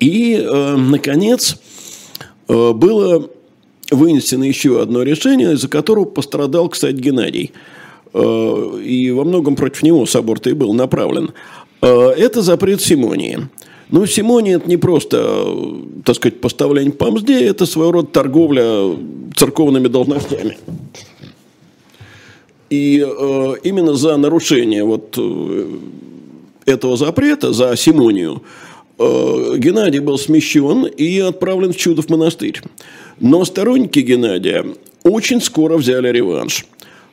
[0.00, 0.36] И,
[0.76, 1.56] наконец,
[2.48, 3.28] было
[3.92, 7.52] вынесено еще одно решение, из-за которого пострадал, кстати, Геннадий.
[8.14, 11.30] Э, и во многом против него собор-то и был направлен.
[11.80, 13.48] Э, это запрет Симонии.
[13.90, 15.46] Ну, Симония– это не просто,
[16.04, 18.96] так сказать, поставление по мзде, это своего рода торговля
[19.36, 20.56] церковными должностями.
[22.70, 25.18] И э, именно за нарушение вот
[26.64, 28.42] этого запрета, за Симонию,
[29.56, 32.60] Геннадий был смещен и отправлен в Чудов монастырь.
[33.20, 34.66] Но сторонники Геннадия
[35.02, 36.66] очень скоро взяли реванш.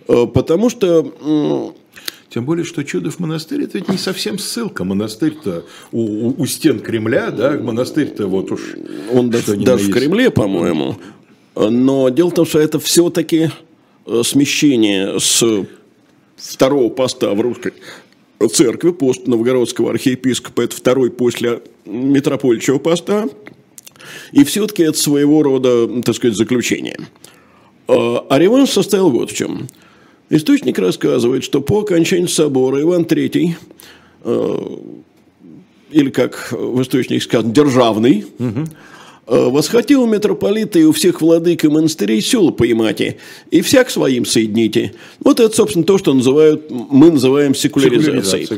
[0.08, 1.74] Э, потому что
[2.30, 4.84] тем более, что Чудов монастырь это ведь не совсем ссылка.
[4.84, 8.76] Монастырь-то у, у, у стен Кремля, да, монастырь-то вот уж.
[9.12, 10.98] Он даже, даже в Кремле, по-моему.
[11.56, 13.50] Но дело в том, что это все-таки
[14.06, 15.44] э, смещение с
[16.38, 17.74] второго поста в русской
[18.48, 23.28] церкви, пост новгородского архиепископа, это второй после митрополичьего поста,
[24.32, 26.98] и все-таки это своего рода, так сказать, заключение.
[27.88, 29.68] А, а реванш состоял вот в чем.
[30.30, 33.56] Источник рассказывает, что по окончании собора Иван III,
[34.24, 34.80] а,
[35.92, 38.68] или как в источнике сказано, державный, угу
[39.30, 43.18] восхотел митрополита и у всех владык и монастырей села поймати,
[43.52, 44.94] и всяк своим соедините.
[45.20, 48.50] Вот это, собственно, то, что называют, мы называем секуляризацией.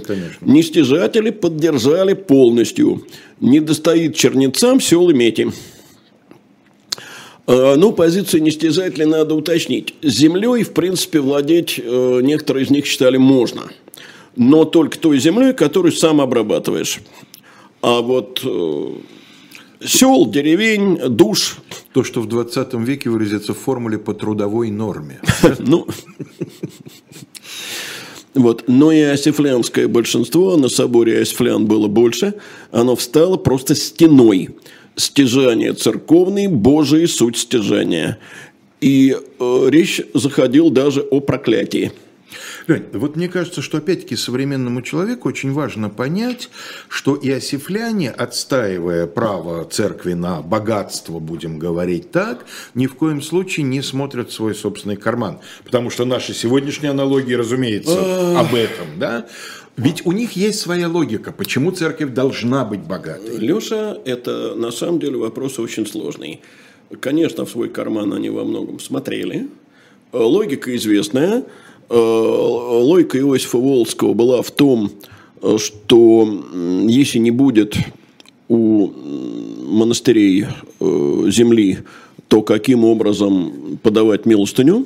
[0.42, 3.06] Нестяжатели поддержали полностью.
[3.42, 5.42] Не достоит чернецам сел иметь.
[7.48, 9.96] Э, ну, позицию нестяжателей надо уточнить.
[10.02, 13.64] Землей, в принципе, владеть э, некоторые из них считали можно.
[14.38, 17.00] Но только той землей, которую сам обрабатываешь.
[17.82, 18.42] А вот
[19.86, 21.58] сел, деревень, душ.
[21.94, 25.20] То, что в 20 веке выразится в формуле по трудовой норме.
[25.60, 25.88] Ну,
[28.34, 28.64] вот.
[28.68, 32.36] Но и осифлянское большинство, на соборе осифлян было больше,
[32.72, 34.50] оно встало просто стеной.
[34.96, 38.20] Стяжание церковный, Божий суть стяжания.
[38.80, 41.92] И э, речь заходила даже о проклятии.
[42.68, 46.50] Лень, вот мне кажется, что опять-таки современному человеку очень важно понять,
[46.90, 52.46] что иосифляне, отстаивая право церкви на богатство, будем говорить так,
[52.76, 55.40] ни в коем случае не смотрят в свой собственный карман.
[55.64, 59.28] Потому что наши сегодняшние аналогии, разумеется, об этом, да?
[59.78, 63.38] Ведь у них есть своя логика, почему церковь должна быть богатой.
[63.38, 66.42] Леша, это на самом деле вопрос очень сложный.
[67.00, 69.48] Конечно, в свой карман они во многом смотрели.
[70.12, 71.46] Логика известная.
[71.94, 74.92] Э, логика Иосифа Волского была в том,
[75.42, 76.26] э, что
[76.88, 77.76] если не будет
[78.48, 78.92] у
[79.68, 80.46] монастырей
[80.80, 81.80] э, земли,
[82.30, 84.86] то каким образом подавать милостыню?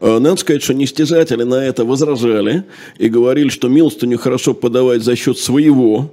[0.00, 2.64] Надо сказать, что нестяжатели на это возражали
[2.98, 6.10] и говорили, что милостыню хорошо подавать за счет своего,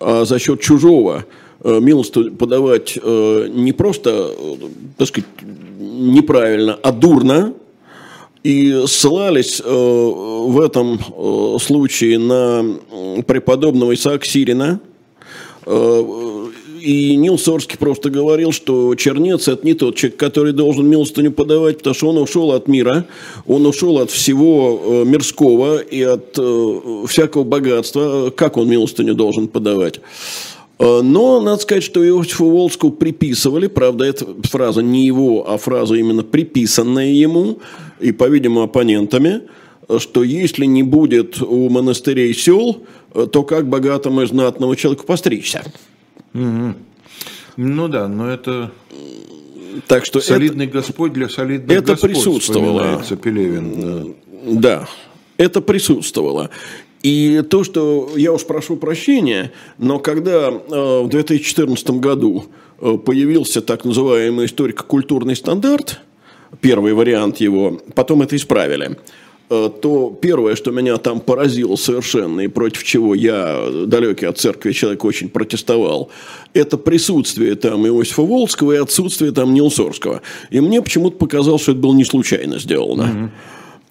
[0.00, 1.26] а за счет чужого.
[1.62, 4.30] Милостыню подавать не просто,
[4.96, 5.28] так сказать,
[5.80, 7.52] неправильно, а дурно,
[8.46, 12.64] и ссылались э, в этом э, случае на
[13.26, 14.80] преподобного Исаака Сирина,
[16.80, 21.78] И Нил Сорский просто говорил, что Чернец– это не тот человек, который должен милостыню подавать,
[21.78, 23.06] потому что он ушел от мира,
[23.48, 26.38] он ушел от всего мирского и от
[27.08, 28.30] всякого богатства.
[28.30, 30.00] Как он милостыню должен подавать?
[30.78, 36.22] Но надо сказать, что Иосифу Волску приписывали, правда, эта фраза не его, а фраза именно
[36.22, 37.60] приписанная ему,
[37.98, 39.42] и, по-видимому, оппонентами,
[39.98, 42.84] что если не будет у монастырей сел,
[43.32, 45.64] то как богатому и знатному человеку постричься?
[46.34, 46.74] Угу.
[47.56, 48.70] Ну да, но это
[49.86, 53.02] так что солидный это, Господь для солидных это Господ, присутствовало.
[53.22, 54.14] Пелевин.
[54.44, 54.80] Да.
[54.80, 54.88] да,
[55.36, 56.50] это присутствовало.
[57.06, 62.46] И то, что я уж прошу прощения, но когда э, в 2014 году
[62.80, 66.00] э, появился так называемый историко-культурный стандарт,
[66.60, 68.98] первый вариант его, потом это исправили,
[69.50, 74.72] э, то первое, что меня там поразило совершенно и против чего я, далекий от церкви
[74.72, 76.10] человек, очень протестовал,
[76.54, 80.22] это присутствие там Иосифа Волского и отсутствие там Нилсорского.
[80.50, 83.02] И мне почему-то показалось, что это было не случайно сделано.
[83.02, 83.30] Mm-hmm.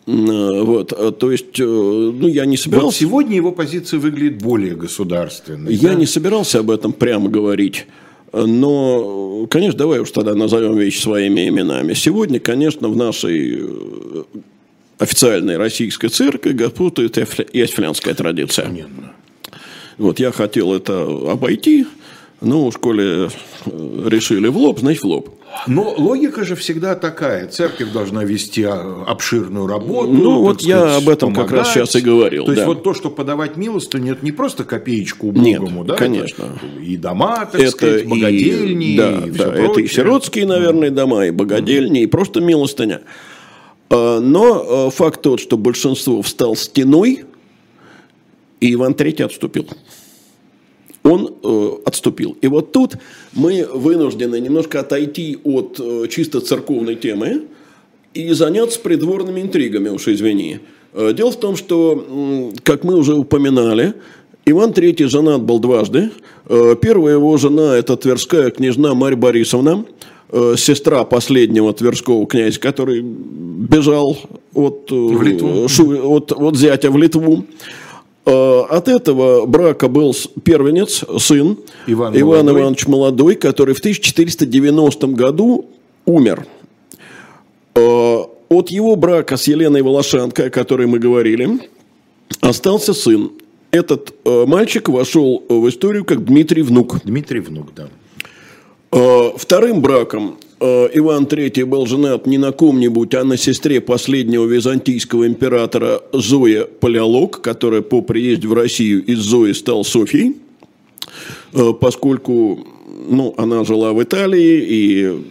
[0.06, 2.86] Вот, а, то есть, э, ну, я не собирался...
[2.86, 5.74] Вот сегодня его позиция выглядит более государственной.
[5.74, 5.96] Я да?
[5.96, 7.88] не собирался об этом прямо говорить.
[8.32, 11.94] Но, конечно, давай уж тогда назовем вещи своими именами.
[11.94, 14.24] Сегодня, конечно, в нашей э,
[15.00, 18.66] официальной российской церкви господствует и асфилянская традиция.
[18.66, 19.14] Понятно.
[19.98, 21.88] Вот я хотел это обойти,
[22.42, 23.30] ну, в школе
[23.66, 25.30] э, решили в лоб, значит в лоб.
[25.68, 27.48] Но логика же всегда такая.
[27.48, 30.12] Церковь должна вести а, обширную работу.
[30.12, 31.50] Ну, вот сказать, я об этом помогать.
[31.50, 32.46] как раз сейчас и говорил.
[32.46, 32.56] То да.
[32.56, 35.96] есть, вот то, что подавать милостыню, это не просто копеечку убогому, Нет, да?
[35.96, 36.44] конечно.
[36.44, 38.94] Это и дома, так это сказать, богадельни.
[38.94, 43.02] И, да, и да, это и сиротские, наверное, дома, и богадельни, и просто милостыня.
[43.90, 47.26] А, но а, факт тот, что большинство встал стеной,
[48.60, 49.68] и Иван III отступил
[51.06, 52.36] он э, отступил.
[52.42, 52.98] И вот тут
[53.36, 57.44] мы вынуждены немножко отойти от э, чисто церковной темы
[58.14, 60.60] и заняться придворными интригами, уж извини.
[60.94, 63.94] Э, дело в том, что, как мы уже упоминали,
[64.46, 66.12] Иван III женат был дважды.
[66.48, 69.86] Э, первая его жена– это тверская княжна Марья Борисовна,
[70.58, 74.18] сестра последнего тверского князя, который бежал
[74.54, 77.46] от, шу, от, от зятя в Литву.
[78.26, 82.62] Э, от этого брака был первенец, сын Иван, Иван Молодой.
[82.62, 85.66] Иванович Молодой, который в 1490 году
[86.06, 86.48] умер.
[87.76, 88.18] Э,
[88.50, 91.70] от его брака с Еленой Волошанко, о которой мы говорили,
[92.42, 93.32] остался сын.
[93.70, 97.02] Этот э, мальчик вошел в историю как Дмитрий Внук.
[97.04, 97.90] Дмитрий Внук, да.
[99.36, 100.38] Вторым браком
[100.94, 107.42] Иван III был женат не на ком-нибудь, а на сестре последнего византийского императора Зоя Палеолог,
[107.42, 110.38] которая по приезде в Россию из Зои стала Софией,
[111.54, 112.66] э, поскольку
[113.08, 115.26] ну, она жила в Италии и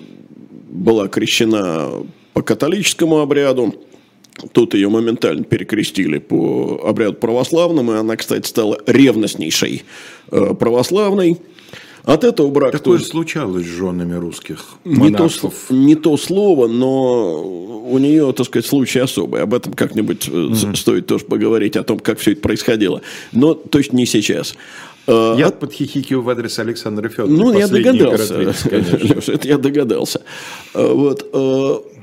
[0.71, 1.91] была крещена
[2.33, 3.75] по католическому обряду.
[4.53, 9.85] Тут ее моментально перекрестили по обряду православному, и она, кстати, стала ревностнейшей
[10.31, 11.39] э, православной.
[12.05, 13.09] От этого брак Такое тоже...
[13.09, 15.55] случалось с женами русских монахов.
[15.71, 19.43] Не то, не то слово, но у нее, так сказать, случай особый.
[19.43, 23.01] Об этом как-нибудь mm стоит тоже поговорить, о том, как все это происходило.
[23.33, 24.55] Но точно не сейчас.
[25.07, 25.61] А, я От...
[25.61, 27.43] подхихикиваю в адрес Александра Федоровича.
[27.43, 28.39] Ну, я догадался.
[28.41, 30.23] Леша, это я догадался.
[30.75, 31.31] А, вот.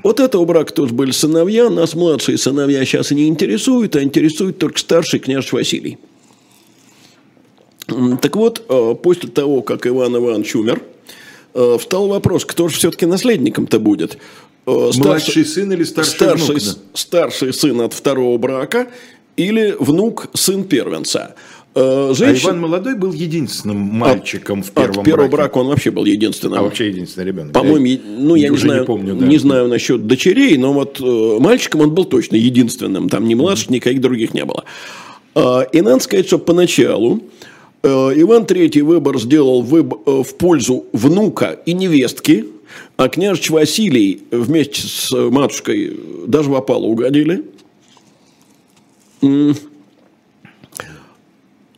[0.02, 1.70] Вот этого брака тоже были сыновья.
[1.70, 5.98] Нас младшие сыновья сейчас и не интересуют, а интересует только старший княж Василий.
[7.86, 10.82] Так вот, э, после того, как Иван Иванович умер,
[11.54, 14.18] э, встал вопрос, кто же все-таки наследником-то будет?
[14.66, 16.64] Э, старший, Младший сын или старший, старший внук?
[16.64, 16.72] Да?
[16.94, 18.88] Старший сын от второго брака
[19.36, 21.34] или внук сын первенца.
[21.74, 22.26] Женщин...
[22.26, 25.36] А Иван Молодой был единственным мальчиком от, в первом от первого браке.
[25.36, 26.58] брака он вообще был единственным.
[26.58, 27.54] А вообще единственный ребенок.
[27.54, 29.26] По-моему, я, ну я не знаю, не, помню, да.
[29.26, 33.08] не знаю насчет дочерей, но вот э, мальчиком он был точно единственным.
[33.08, 33.72] Там ни младших, mm-hmm.
[33.72, 34.64] никаких других не было.
[35.34, 37.51] Э, и надо сказать, что поначалу Э,
[37.84, 39.82] Иван III выбор сделал э,
[40.22, 42.46] в пользу внука и невестки,
[42.96, 47.44] а княжич Василий вместе с матушкой даже в опалу угодили.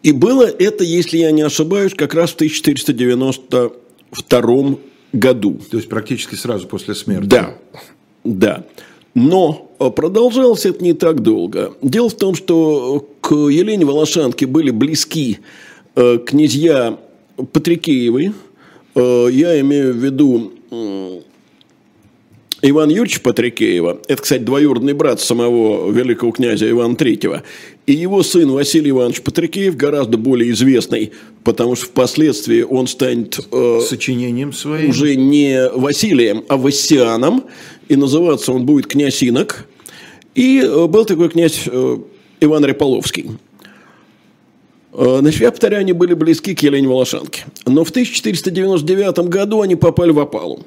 [0.02, 4.76] И было это, если я не ошибаюсь, как раз в 1492
[5.14, 5.60] году.
[5.70, 7.26] То есть практически сразу после смерти.
[7.26, 7.54] Да,
[8.24, 8.66] да.
[9.14, 11.72] Но продолжалось это не так долго.
[11.80, 15.42] Дело в том, что к Елене Волошанке были близки Э,
[15.94, 16.98] князья
[17.36, 18.32] Патрикеевы,
[18.94, 20.52] э, я имею в виду
[22.66, 27.42] Иван Юрьевич Патрикеева, это, кстати, двоюродный брат самого великого князя Ивана Третьего,
[27.86, 33.38] и его сын Василий Иванович Патрикеев, гораздо более известный, потому что впоследствии он станет...
[33.52, 34.88] Э, Сочинением своим.
[34.88, 37.44] Уже не Василием, а Вассианом,
[37.88, 39.68] и называться он будет князь Инок.
[40.34, 41.98] И э, был такой князь э,
[42.40, 43.30] Иван Реполовский.
[44.94, 47.44] Э, значит, повторяю, они были близки к Елене Волошанке.
[47.66, 50.60] Но в 1499 году они попали в опалу.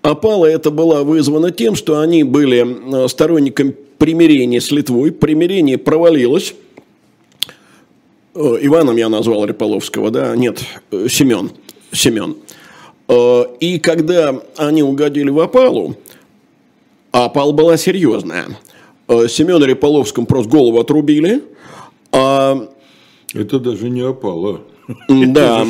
[0.00, 5.12] Опала это была вызвана тем, что они были э, сторонниками примирения с Литвой.
[5.12, 6.54] Примирение провалилось.
[8.34, 10.34] Э, Иваном я назвал Реполовского, да?
[10.34, 10.60] Нет,
[10.90, 11.50] Семен.
[11.92, 12.36] Семен.
[13.60, 15.96] И когда они угодили в опалу,
[17.10, 18.58] а опала была серьезная,
[19.08, 21.42] Семена Реполовскому просто голову отрубили,
[22.12, 22.68] а
[23.34, 24.62] это даже не опало.
[25.08, 25.66] Да,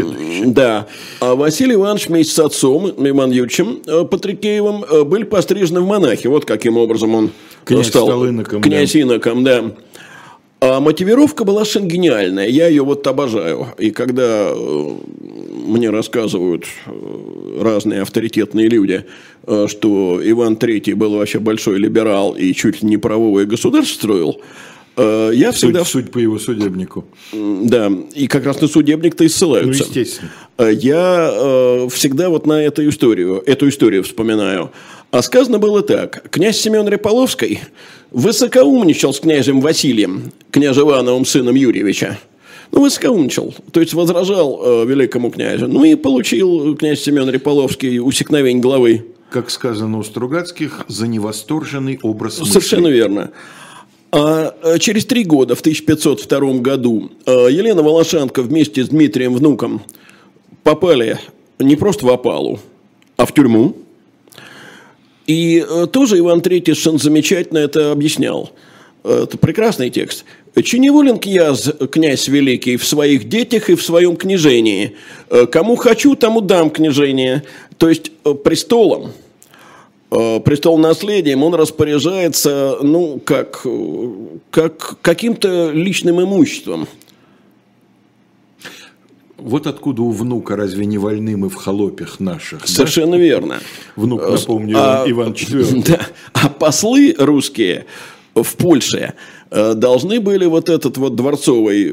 [0.46, 0.86] да.
[1.20, 6.26] А Василий Иванович вместе с отцом, Иван Юрьевичем э, Патрикеевым, э, были пострижены в монахи.
[6.26, 7.30] Вот каким образом он
[7.66, 8.62] князь стал стал иноком.
[8.62, 9.00] Князь да.
[9.00, 9.72] иноком, да.
[10.60, 12.48] А мотивировка была совершенно гениальная.
[12.48, 13.66] Я ее вот обожаю.
[13.76, 14.90] И когда э,
[15.66, 16.64] мне рассказывают
[17.60, 19.04] разные авторитетные люди,
[19.66, 24.40] что Иван III был вообще большой либерал и чуть ли не правовое государство строил,
[24.96, 25.80] я всегда...
[25.80, 27.04] Суть, суть по его судебнику.
[27.32, 29.84] Да, и как раз на судебник-то и ссылаются.
[29.84, 30.30] Ну, естественно.
[30.58, 34.70] Э, я э, всегда вот на эту историю, эту историю вспоминаю.
[35.10, 36.30] А сказано было так.
[36.30, 37.60] Князь Семен Реполовский
[38.10, 42.18] высокоумничал с князем Василием, князем Ивановым сыном Юрьевича.
[42.70, 45.68] Ну, высокоумничал, то есть возражал э, великому князю.
[45.68, 49.06] Ну, и получил князь Семен Реполовский усекновень главы.
[49.30, 52.52] Как сказано у Стругацких, за невосторженный образ мысли.
[52.52, 53.30] Совершенно верно.
[54.12, 59.82] А э, через три года, в 1502 году, э, Елена Волошанка вместе с Дмитрием Внуком
[60.62, 61.18] попали
[61.58, 62.60] не просто в опалу,
[63.16, 63.74] а в тюрьму.
[65.26, 68.52] И э, тоже Иван III совершенно замечательно это объяснял.
[69.02, 70.24] Это прекрасный текст.
[70.62, 74.94] «Чиневолен князь, князь великий в своих детях и в своем княжении.
[75.50, 77.42] Кому хочу, тому дам княжение».
[77.78, 78.12] То есть
[78.44, 79.12] престолом–
[80.44, 83.64] престол наследием, он распоряжается, ну, как,
[84.50, 86.86] как каким-то личным имуществом.
[89.42, 92.66] Вот откуда у внука разве не вольны мы в холопях наших?
[92.66, 93.22] Совершенно да?
[93.22, 93.60] верно.
[93.96, 95.84] Внук, напомню, а, Иван IV.
[95.84, 96.00] Да,
[96.32, 97.86] а послы русские
[98.34, 99.14] в Польше
[99.50, 101.92] э, должны были вот этот вот дворцовый э,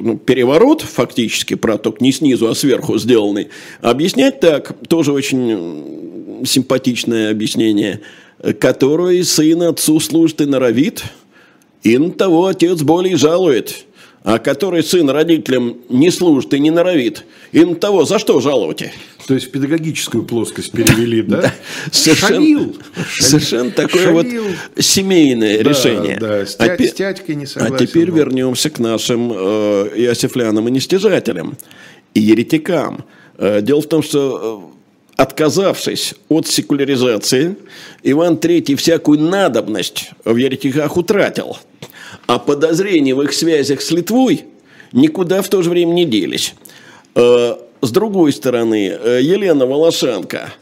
[0.00, 3.48] ну, переворот, фактически, про только не снизу, а сверху сделанный,
[3.80, 6.11] объяснять так, тоже очень
[6.44, 8.00] симпатичное объяснение,
[8.58, 11.04] которое сын отцу служит и норовит,
[11.82, 13.84] и на того отец более жалует,
[14.24, 18.84] а который сын родителям не служит и не норовит, и на того за что жаловать?
[19.26, 21.42] То есть в педагогическую плоскость перевели, да?
[21.42, 21.54] да.
[21.90, 22.76] Совершенно, Шалил.
[23.18, 24.44] совершенно такое Шалил.
[24.44, 26.18] вот семейное да, решение.
[26.20, 27.74] Да, с, тя- а, с тятькой не согласен.
[27.74, 28.18] А теперь был.
[28.18, 31.56] вернемся к нашим э, иосифлянам и нестяжателям,
[32.14, 33.04] и еретикам.
[33.38, 34.81] Э, дело в том, что э,
[35.16, 37.56] отказавшись от секуляризации,
[38.02, 41.58] Иван III всякую надобность в еретиках утратил,
[42.26, 44.44] а подозрения в их связях с Литвой
[44.92, 46.54] никуда в то же время не делись.
[47.14, 50.52] Э, с другой стороны, э, Елена Волошенко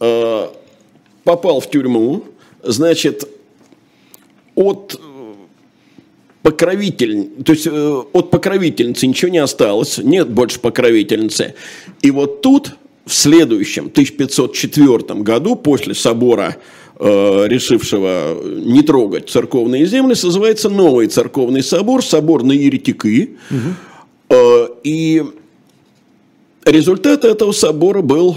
[0.00, 0.48] э,
[1.24, 2.24] попал в тюрьму,
[2.62, 3.28] значит,
[4.54, 5.00] от
[6.42, 11.54] покровитель, то есть от покровительницы ничего не осталось, нет больше покровительницы.
[12.02, 12.76] И вот тут
[13.06, 16.56] в следующем, 1504 году, после собора,
[16.98, 23.36] э, решившего не трогать церковные земли, созывается новый церковный собор, собор на еретики.
[23.50, 24.36] Угу.
[24.36, 25.24] Э, и
[26.64, 28.36] результат этого собора был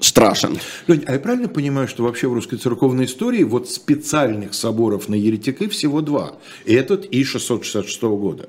[0.00, 0.58] страшен.
[0.88, 5.14] Лень, а я правильно понимаю, что вообще в русской церковной истории вот специальных соборов на
[5.14, 6.32] еретики всего два?
[6.64, 8.48] Этот и 666 года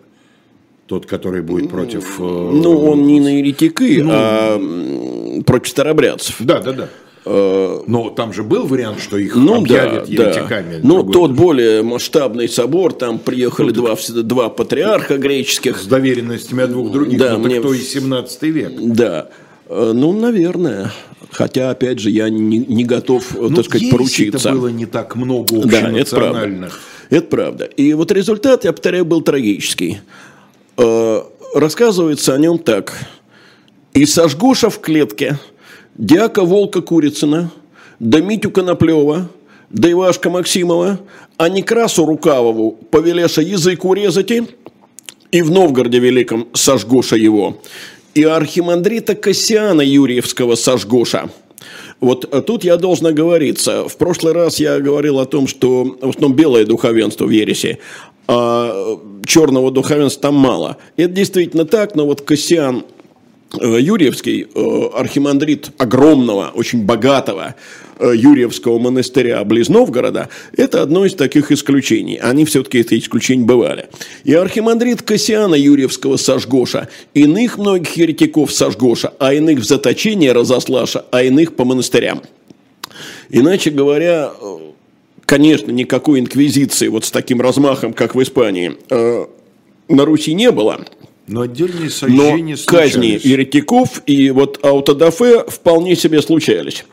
[0.87, 2.19] тот, который будет против...
[2.19, 6.37] Э, ну, он не на еретики, ну, а против старобрядцев.
[6.39, 6.89] Да, да, да.
[7.25, 10.75] Э, Но там же был вариант, что их ну, объявят да, еретиками.
[10.75, 10.87] Да.
[10.87, 15.77] Ну, тот более масштабный собор, там приехали ну, два, два патриарха греческих.
[15.77, 17.61] С доверенностями от двух других, да, ну, мне...
[17.61, 18.71] то и 17 век.
[18.79, 19.27] Да.
[19.67, 20.91] Э, ну, наверное.
[21.31, 24.51] Хотя, опять же, я не, не готов, ну, так сказать, поручиться.
[24.53, 25.89] было не так много общенациональных.
[25.89, 26.71] Да, это правда.
[27.09, 27.65] это правда.
[27.65, 29.99] И вот результат, я повторяю, был трагический.
[30.77, 31.23] Э,
[31.55, 32.93] рассказывается о нем так.
[33.93, 35.39] «И Сожгуша в клетке,
[35.95, 37.51] Дяка Волка Курицына,
[37.99, 39.29] да Митю Коноплева,
[39.71, 40.99] да Ивашка Максимова,
[41.37, 44.47] а Некрасу Рукавову повелеша язык урезати,
[45.31, 47.59] и в Новгороде Великом сожгуша его,
[48.13, 51.29] и архимандрита Кассиана Юрьевского сожгуша,
[51.99, 53.87] Вот э, тут я должен оговориться.
[53.89, 57.79] В прошлый раз я говорил о том, что в основном белое духовенство в ереси,
[58.27, 60.77] а черного духовенства там мало.
[60.95, 62.83] Это действительно так, но вот Кассиан
[63.59, 67.55] Э, Юрьевский э, архимандрит огромного, очень богатого
[67.97, 72.17] э, Юрьевского монастыря близ Новгорода, это одно из таких исключений.
[72.17, 73.87] Они все-таки это исключения бывали.
[74.25, 81.23] И архимандрит Кассиана Юрьевского Сашгоша, иных многих еретиков Сашгоша, а иных в заточение разослаша, а
[81.23, 82.21] иных по монастырям.
[83.29, 84.33] Иначе говоря,
[85.27, 88.75] конечно, никакой инквизиции вот с таким размахом, как в Испании,
[89.87, 90.83] на Руси не было–
[91.27, 96.85] но отдельные сожжения Но казни еретиков и вот аутодафе вполне себе случались.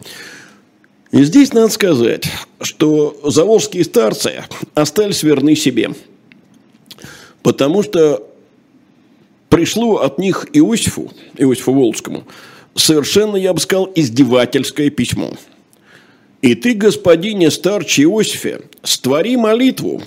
[1.13, 2.29] И здесь надо сказать,
[2.61, 4.43] что заволжские старцы
[4.75, 5.93] остались верны себе.
[7.45, 8.27] Потому что
[9.49, 12.25] пришло от них Иосифу, Иосифу Волжскому,
[12.75, 15.35] совершенно, я бы сказал, издевательское письмо.
[16.45, 20.03] И ты, господине старче Иосифе, створи молитву,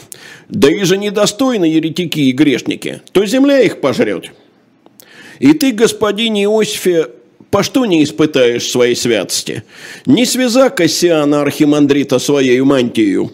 [0.49, 4.25] да и же недостойны еретики и грешники, то земля их пожрет.
[5.39, 7.07] И ты, господин Иосифе,
[7.49, 9.63] по что не испытаешь своей святости?
[10.05, 13.31] Не связа Кассиана Архимандрита своей мантию,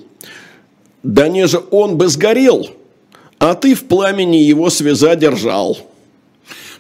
[1.04, 2.70] да не же он бы сгорел,
[3.38, 5.93] а ты в пламени его связа держал».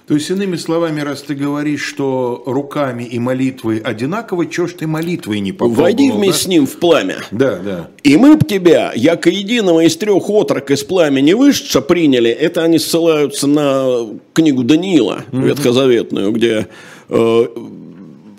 [0.07, 4.87] То есть, иными словами, раз ты говоришь, что руками и молитвой одинаково, чего ж ты
[4.87, 5.83] молитвой не попробовал?
[5.83, 6.43] Войди вместе да?
[6.43, 7.17] с ним в пламя.
[7.31, 7.89] Да, да.
[8.03, 12.79] И мы б тебя, яко единого из трех отрок из пламени вышедша приняли, это они
[12.79, 15.41] ссылаются на книгу Даниила, угу.
[15.43, 16.67] ветхозаветную, где
[17.07, 17.45] э,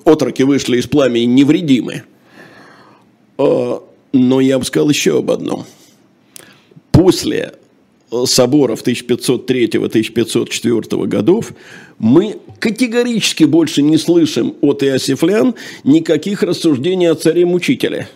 [0.05, 2.03] отроки вышли из пламени невредимы.
[3.39, 3.79] Э,
[4.13, 5.65] но я бы сказал еще об одном.
[6.93, 7.55] После
[8.27, 11.53] соборов 1503-1504 годов,
[11.99, 15.55] мы категорически больше не слышим от иосифлян
[15.85, 18.09] никаких рассуждений о царе-мучителе.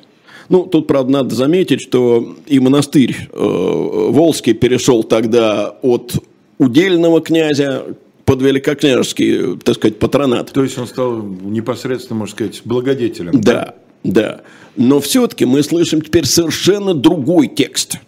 [0.49, 6.15] Ну, тут, правда, надо заметить, что и монастырь э, Волжский перешел тогда от
[6.59, 7.85] удельного князя
[8.25, 10.53] под великокняжеский, так сказать, патронат.
[10.53, 13.41] То есть он стал непосредственно, можно сказать, благодетелем.
[13.41, 13.75] Да,
[14.05, 14.43] да.
[14.77, 17.99] Но все-таки мы слышим теперь совершенно другой текст.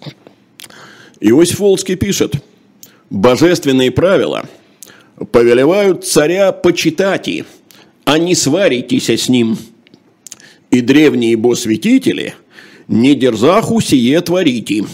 [1.21, 2.35] Иосиф Волжский пишет,
[3.11, 4.47] «Божественные правила
[5.33, 7.45] повелевают царя почитать, и,
[8.05, 9.59] а не сваритесь с ним.
[10.71, 12.35] И древние босвятители
[12.89, 14.85] не дерзаху сие творите».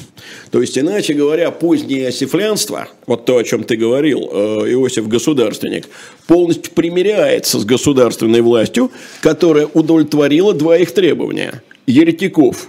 [0.51, 5.89] То есть, иначе говоря, позднее осифлянство, вот то, о чем ты говорил, э, Иосиф Государственник,
[6.27, 11.63] полностью примиряется с государственной властью, которая удовлетворила два их требования.
[11.87, 12.69] Еретиков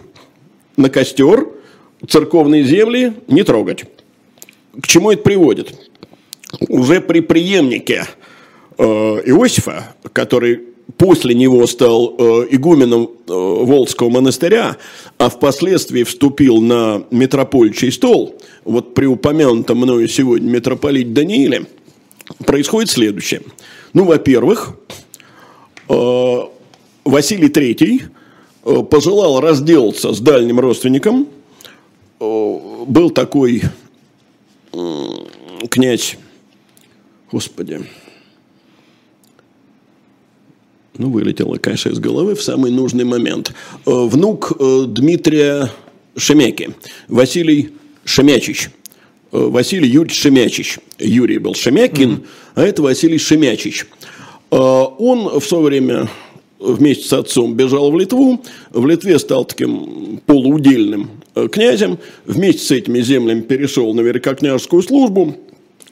[0.75, 1.47] на костер–
[2.05, 3.85] церковные земли не трогать.
[4.81, 5.73] К чему это приводит?
[6.69, 8.05] Уже при преемнике
[8.77, 10.61] э, Иосифа, который
[10.97, 14.77] после него стал э, игуменом э, Волжского монастыря,
[15.17, 21.65] а впоследствии вступил на митрополичий стол, вот при упомянутом мною сегодня митрополит Данииле,
[22.45, 23.41] происходит следующее.
[23.93, 24.75] Ну, во-первых,
[25.87, 31.29] Василий III пожелал разделаться с дальним родственником–
[32.19, 33.63] был такой
[35.69, 36.17] князь,
[37.31, 37.81] господи,
[40.97, 43.53] ну, вылетела, конечно, из головы в самый нужный момент.
[43.85, 45.71] Э, внук э, Дмитрия
[46.15, 46.71] Шемяки,
[47.07, 47.71] Василий
[48.03, 48.69] Шемячич.
[49.31, 50.79] Э, Василий Юрьевич Шемячич.
[50.97, 52.25] Юрий был Шемякин, mm-hmm.
[52.55, 53.85] а это Василий Шемячич.
[54.49, 56.09] Он в свое время
[56.59, 58.41] вместе с отцом бежал в Литву,
[58.71, 65.35] в Литве стал таким полуудельным Э, князем, вместе с этими землями перешел на великокняжескую службу,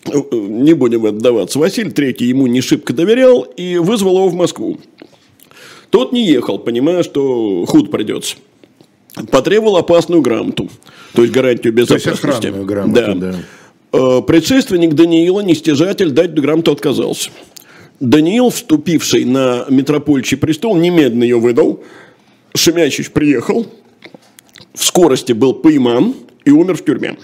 [0.05, 4.33] э, э, не будем отдаваться, Василий III ему не шибко доверял и вызвал его в
[4.33, 4.79] Москву.
[5.91, 8.37] Тот не ехал, понимая, что худ придется.
[9.29, 10.69] Потребовал опасную грамоту,
[11.13, 12.21] то есть гарантию безопасности.
[12.21, 13.13] То есть грамоту, да.
[13.13, 14.21] да.
[14.21, 17.29] Предшественник Даниила, нестяжатель, дать грамоту отказался.
[17.99, 21.83] Даниил, вступивший на митрополичий престол, немедленно ее выдал.
[22.53, 23.67] Шемячич приехал,
[24.73, 27.17] в скорости был пойман и умер в тюрьме.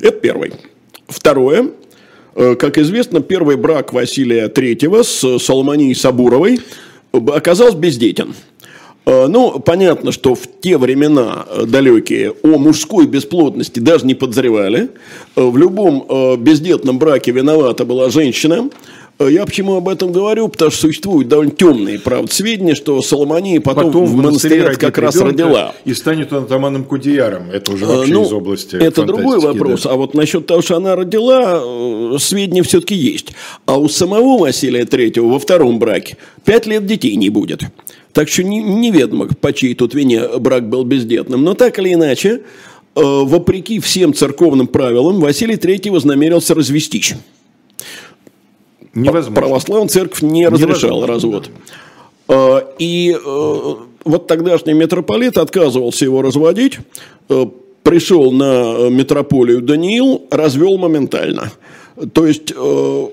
[0.00, 0.52] Это первый.
[1.06, 1.70] Второе.
[2.34, 6.60] Э, как известно, первый брак Василия III с Соломонией Сабуровой
[7.12, 8.34] оказался бездетен.
[9.06, 14.90] Э, ну, понятно, что в те времена э, далекие о мужской бесплодности даже не подозревали.
[15.36, 18.68] В любом бездетном браке виновата была женщина.
[19.24, 20.48] Э, я почему об этом говорю?
[20.48, 25.16] Потому что существуют довольно темные, правда, сведения, что Соломония потом, потом в монастыре как раз
[25.16, 25.74] родила.
[25.84, 27.50] И станет он атаманом Кудеяром.
[27.50, 29.82] Это уже вообще ну, из области Это другой вопрос.
[29.82, 29.90] Да.
[29.90, 33.32] А вот насчет того, что она родила, э, сведения все-таки есть.
[33.66, 37.62] А у самого Василия Третьего во втором браке пять лет детей не будет.
[38.12, 41.42] Так что не, неведомо, по чьей тут вине брак был бездетным.
[41.42, 42.42] Но так или иначе,
[42.94, 47.14] э, вопреки всем церковным правилам, Василий III вознамерился развестись.
[48.94, 49.34] Невозможно.
[49.34, 51.50] Православная церковь не разрешала развод.
[52.28, 53.74] Э, и э,
[54.04, 56.78] вот тогдашний митрополит отказывался его разводить,
[57.28, 57.46] э,
[57.82, 61.52] пришел на митрополию Даниил, развел моментально.
[62.12, 63.12] То есть, вот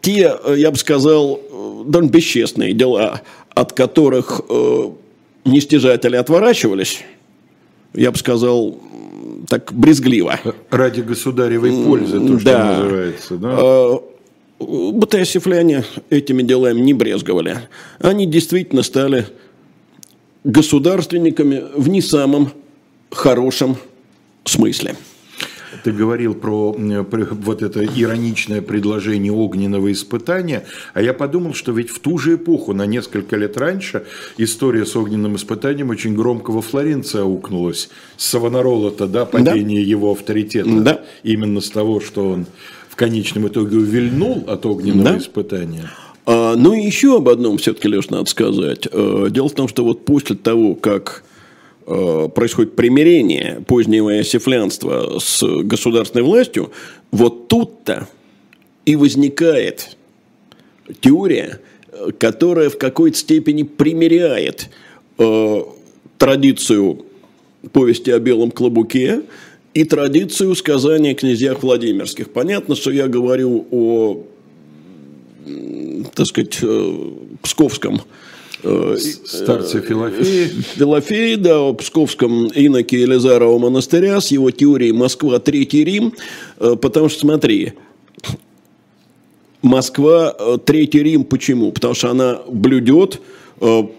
[0.00, 1.40] те, я бы сказал,
[1.86, 4.42] довольно бесчестные дела, от которых
[5.44, 7.00] нестяжатели отворачивались,
[7.94, 8.78] я бы сказал,
[9.48, 10.38] так брезгливо.
[10.70, 12.78] Ради государевой пользы, то, что да.
[12.78, 13.36] называется.
[13.36, 14.00] Да?
[14.60, 17.58] Батаясифляне этими делами не брезговали.
[17.98, 19.26] Они действительно стали
[20.44, 22.52] государственниками в не самом
[23.10, 23.76] хорошем
[24.44, 24.96] смысле.
[25.84, 30.64] Ты говорил про, вот это ироничное предложение огненного испытания,
[30.94, 34.04] а я подумал, что ведь в ту же эпоху, на несколько лет раньше,
[34.36, 37.90] история с огненным испытанием очень громко во Флоренции аукнулась.
[38.16, 39.88] С Савонарола-то, да, падение да.
[39.88, 40.80] его авторитета.
[40.80, 41.00] Да.
[41.22, 42.46] Именно с того, что он
[43.00, 45.18] конечном итоге увильнул от огненного да?
[45.18, 45.90] испытания.
[46.26, 48.86] А, ну и еще об одном все-таки, Леш, надо сказать.
[48.92, 51.24] Э, дело в том, что вот после того, как
[52.34, 56.70] происходит примирение позднего иосифлянства с государственной властью,
[57.10, 58.08] вот тут-то
[58.86, 59.96] и возникает
[61.00, 61.60] теория,
[62.18, 64.70] которая в какой-то степени примиряет
[65.18, 65.62] э,
[66.18, 67.04] традицию
[67.72, 69.22] повести о белом клобуке
[69.74, 72.30] и традицию сказания о князьях Владимирских.
[72.30, 74.22] Понятно, что я говорю о,
[76.14, 77.10] так сказать, э,
[77.42, 78.00] псковском э,
[79.24, 80.46] Старце Филофеи.
[80.76, 86.12] Филофеи, да, о псковском иноке Елизарова монастыря с его теорией «Москва, Третий Рим».
[86.58, 87.72] Э, потому что, смотри,
[89.62, 91.72] Москва, Третий Рим, почему?
[91.72, 93.49] Потому что она блюдет Э,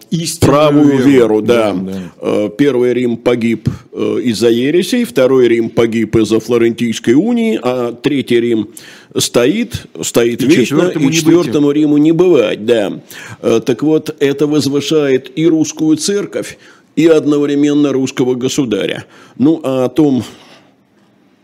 [0.10, 1.72] Истинную правую веру, веру да.
[1.72, 2.12] да, да.
[2.20, 8.40] Э, первый Рим погиб э, из-за ересей, второй Рим погиб из-за Флорентийской унии, а третий
[8.40, 8.70] Рим
[9.16, 13.02] стоит, стоит и вечно, и четвертому не Риму не бывать, да.
[13.40, 16.58] Так вот, это возвышает и русскую церковь,
[16.96, 19.06] и одновременно русского государя.
[19.38, 20.24] Ну, а о том,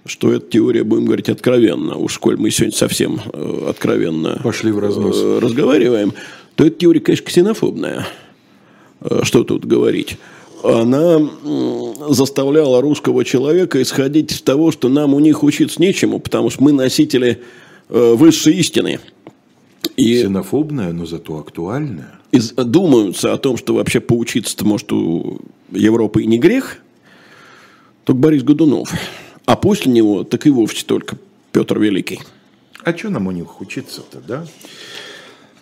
[0.08, 3.22] что эта теория, будем говорить откровенно, уж сколь мы сегодня совсем
[3.68, 5.22] откровенно Пошли в разнос.
[5.40, 6.14] разговариваем,
[6.58, 8.08] то эта теория, конечно, ксенофобная.
[9.02, 10.18] Э, что тут говорить?
[10.64, 11.20] Она
[12.10, 16.74] заставляла русского человека исходить из того, что нам у них учиться нечему, потому что мы
[16.74, 17.44] носители
[17.90, 19.00] э, высшей истины.
[19.96, 22.20] И Ксенофобная, но зато актуальная.
[22.32, 25.40] И думаются о том, что вообще поучиться-то, может, у
[25.72, 26.80] Европы и не грех,
[28.04, 28.92] только Борис Годунов.
[29.46, 31.18] А после него так и вовсе только
[31.52, 32.20] Петр Великий.
[32.84, 34.48] А что нам у них учиться-то, да?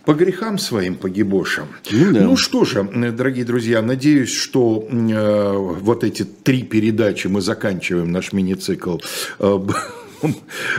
[0.05, 1.67] По грехам своим погибошам.
[1.91, 2.21] Ну, да.
[2.21, 8.31] ну что же, дорогие друзья, надеюсь, что э, вот эти три передачи мы заканчиваем наш
[8.31, 8.97] мини-цикл.
[9.39, 9.59] Э,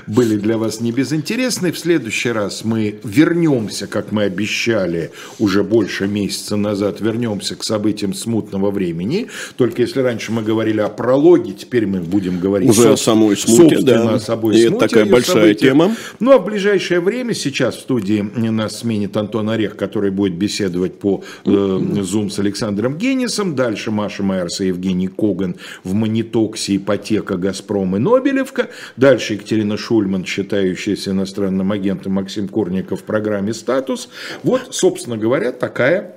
[0.07, 1.72] были для вас не безинтересны.
[1.72, 8.14] В следующий раз мы вернемся, как мы обещали уже больше месяца назад, вернемся к событиям
[8.14, 9.28] смутного времени.
[9.57, 13.78] Только если раньше мы говорили о прологе, теперь мы будем говорить уже о самой смуте,
[13.82, 14.14] да.
[14.14, 15.68] о собой И смуте, это такая большая события.
[15.68, 15.97] тема.
[16.20, 20.99] Ну а в ближайшее время сейчас в студии нас сменит Антон Орех, который будет беседовать
[20.99, 23.55] по э, Zoom с Александром Генисом.
[23.55, 28.68] Дальше Маша Майерс и Евгений Коган в Монитоксе, ипотека, Газпром и Нобелевка.
[28.97, 34.09] Дальше Екатерина Шульман, считающаяся иностранным агентом Максим Корников в программе «Статус».
[34.43, 36.16] Вот, собственно говоря, такая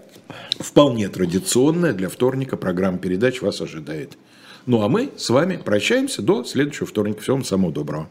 [0.59, 4.17] вполне традиционная для вторника программа передач вас ожидает.
[4.65, 7.21] Ну а мы с вами прощаемся до следующего вторника.
[7.21, 8.09] Всего вам самого доброго.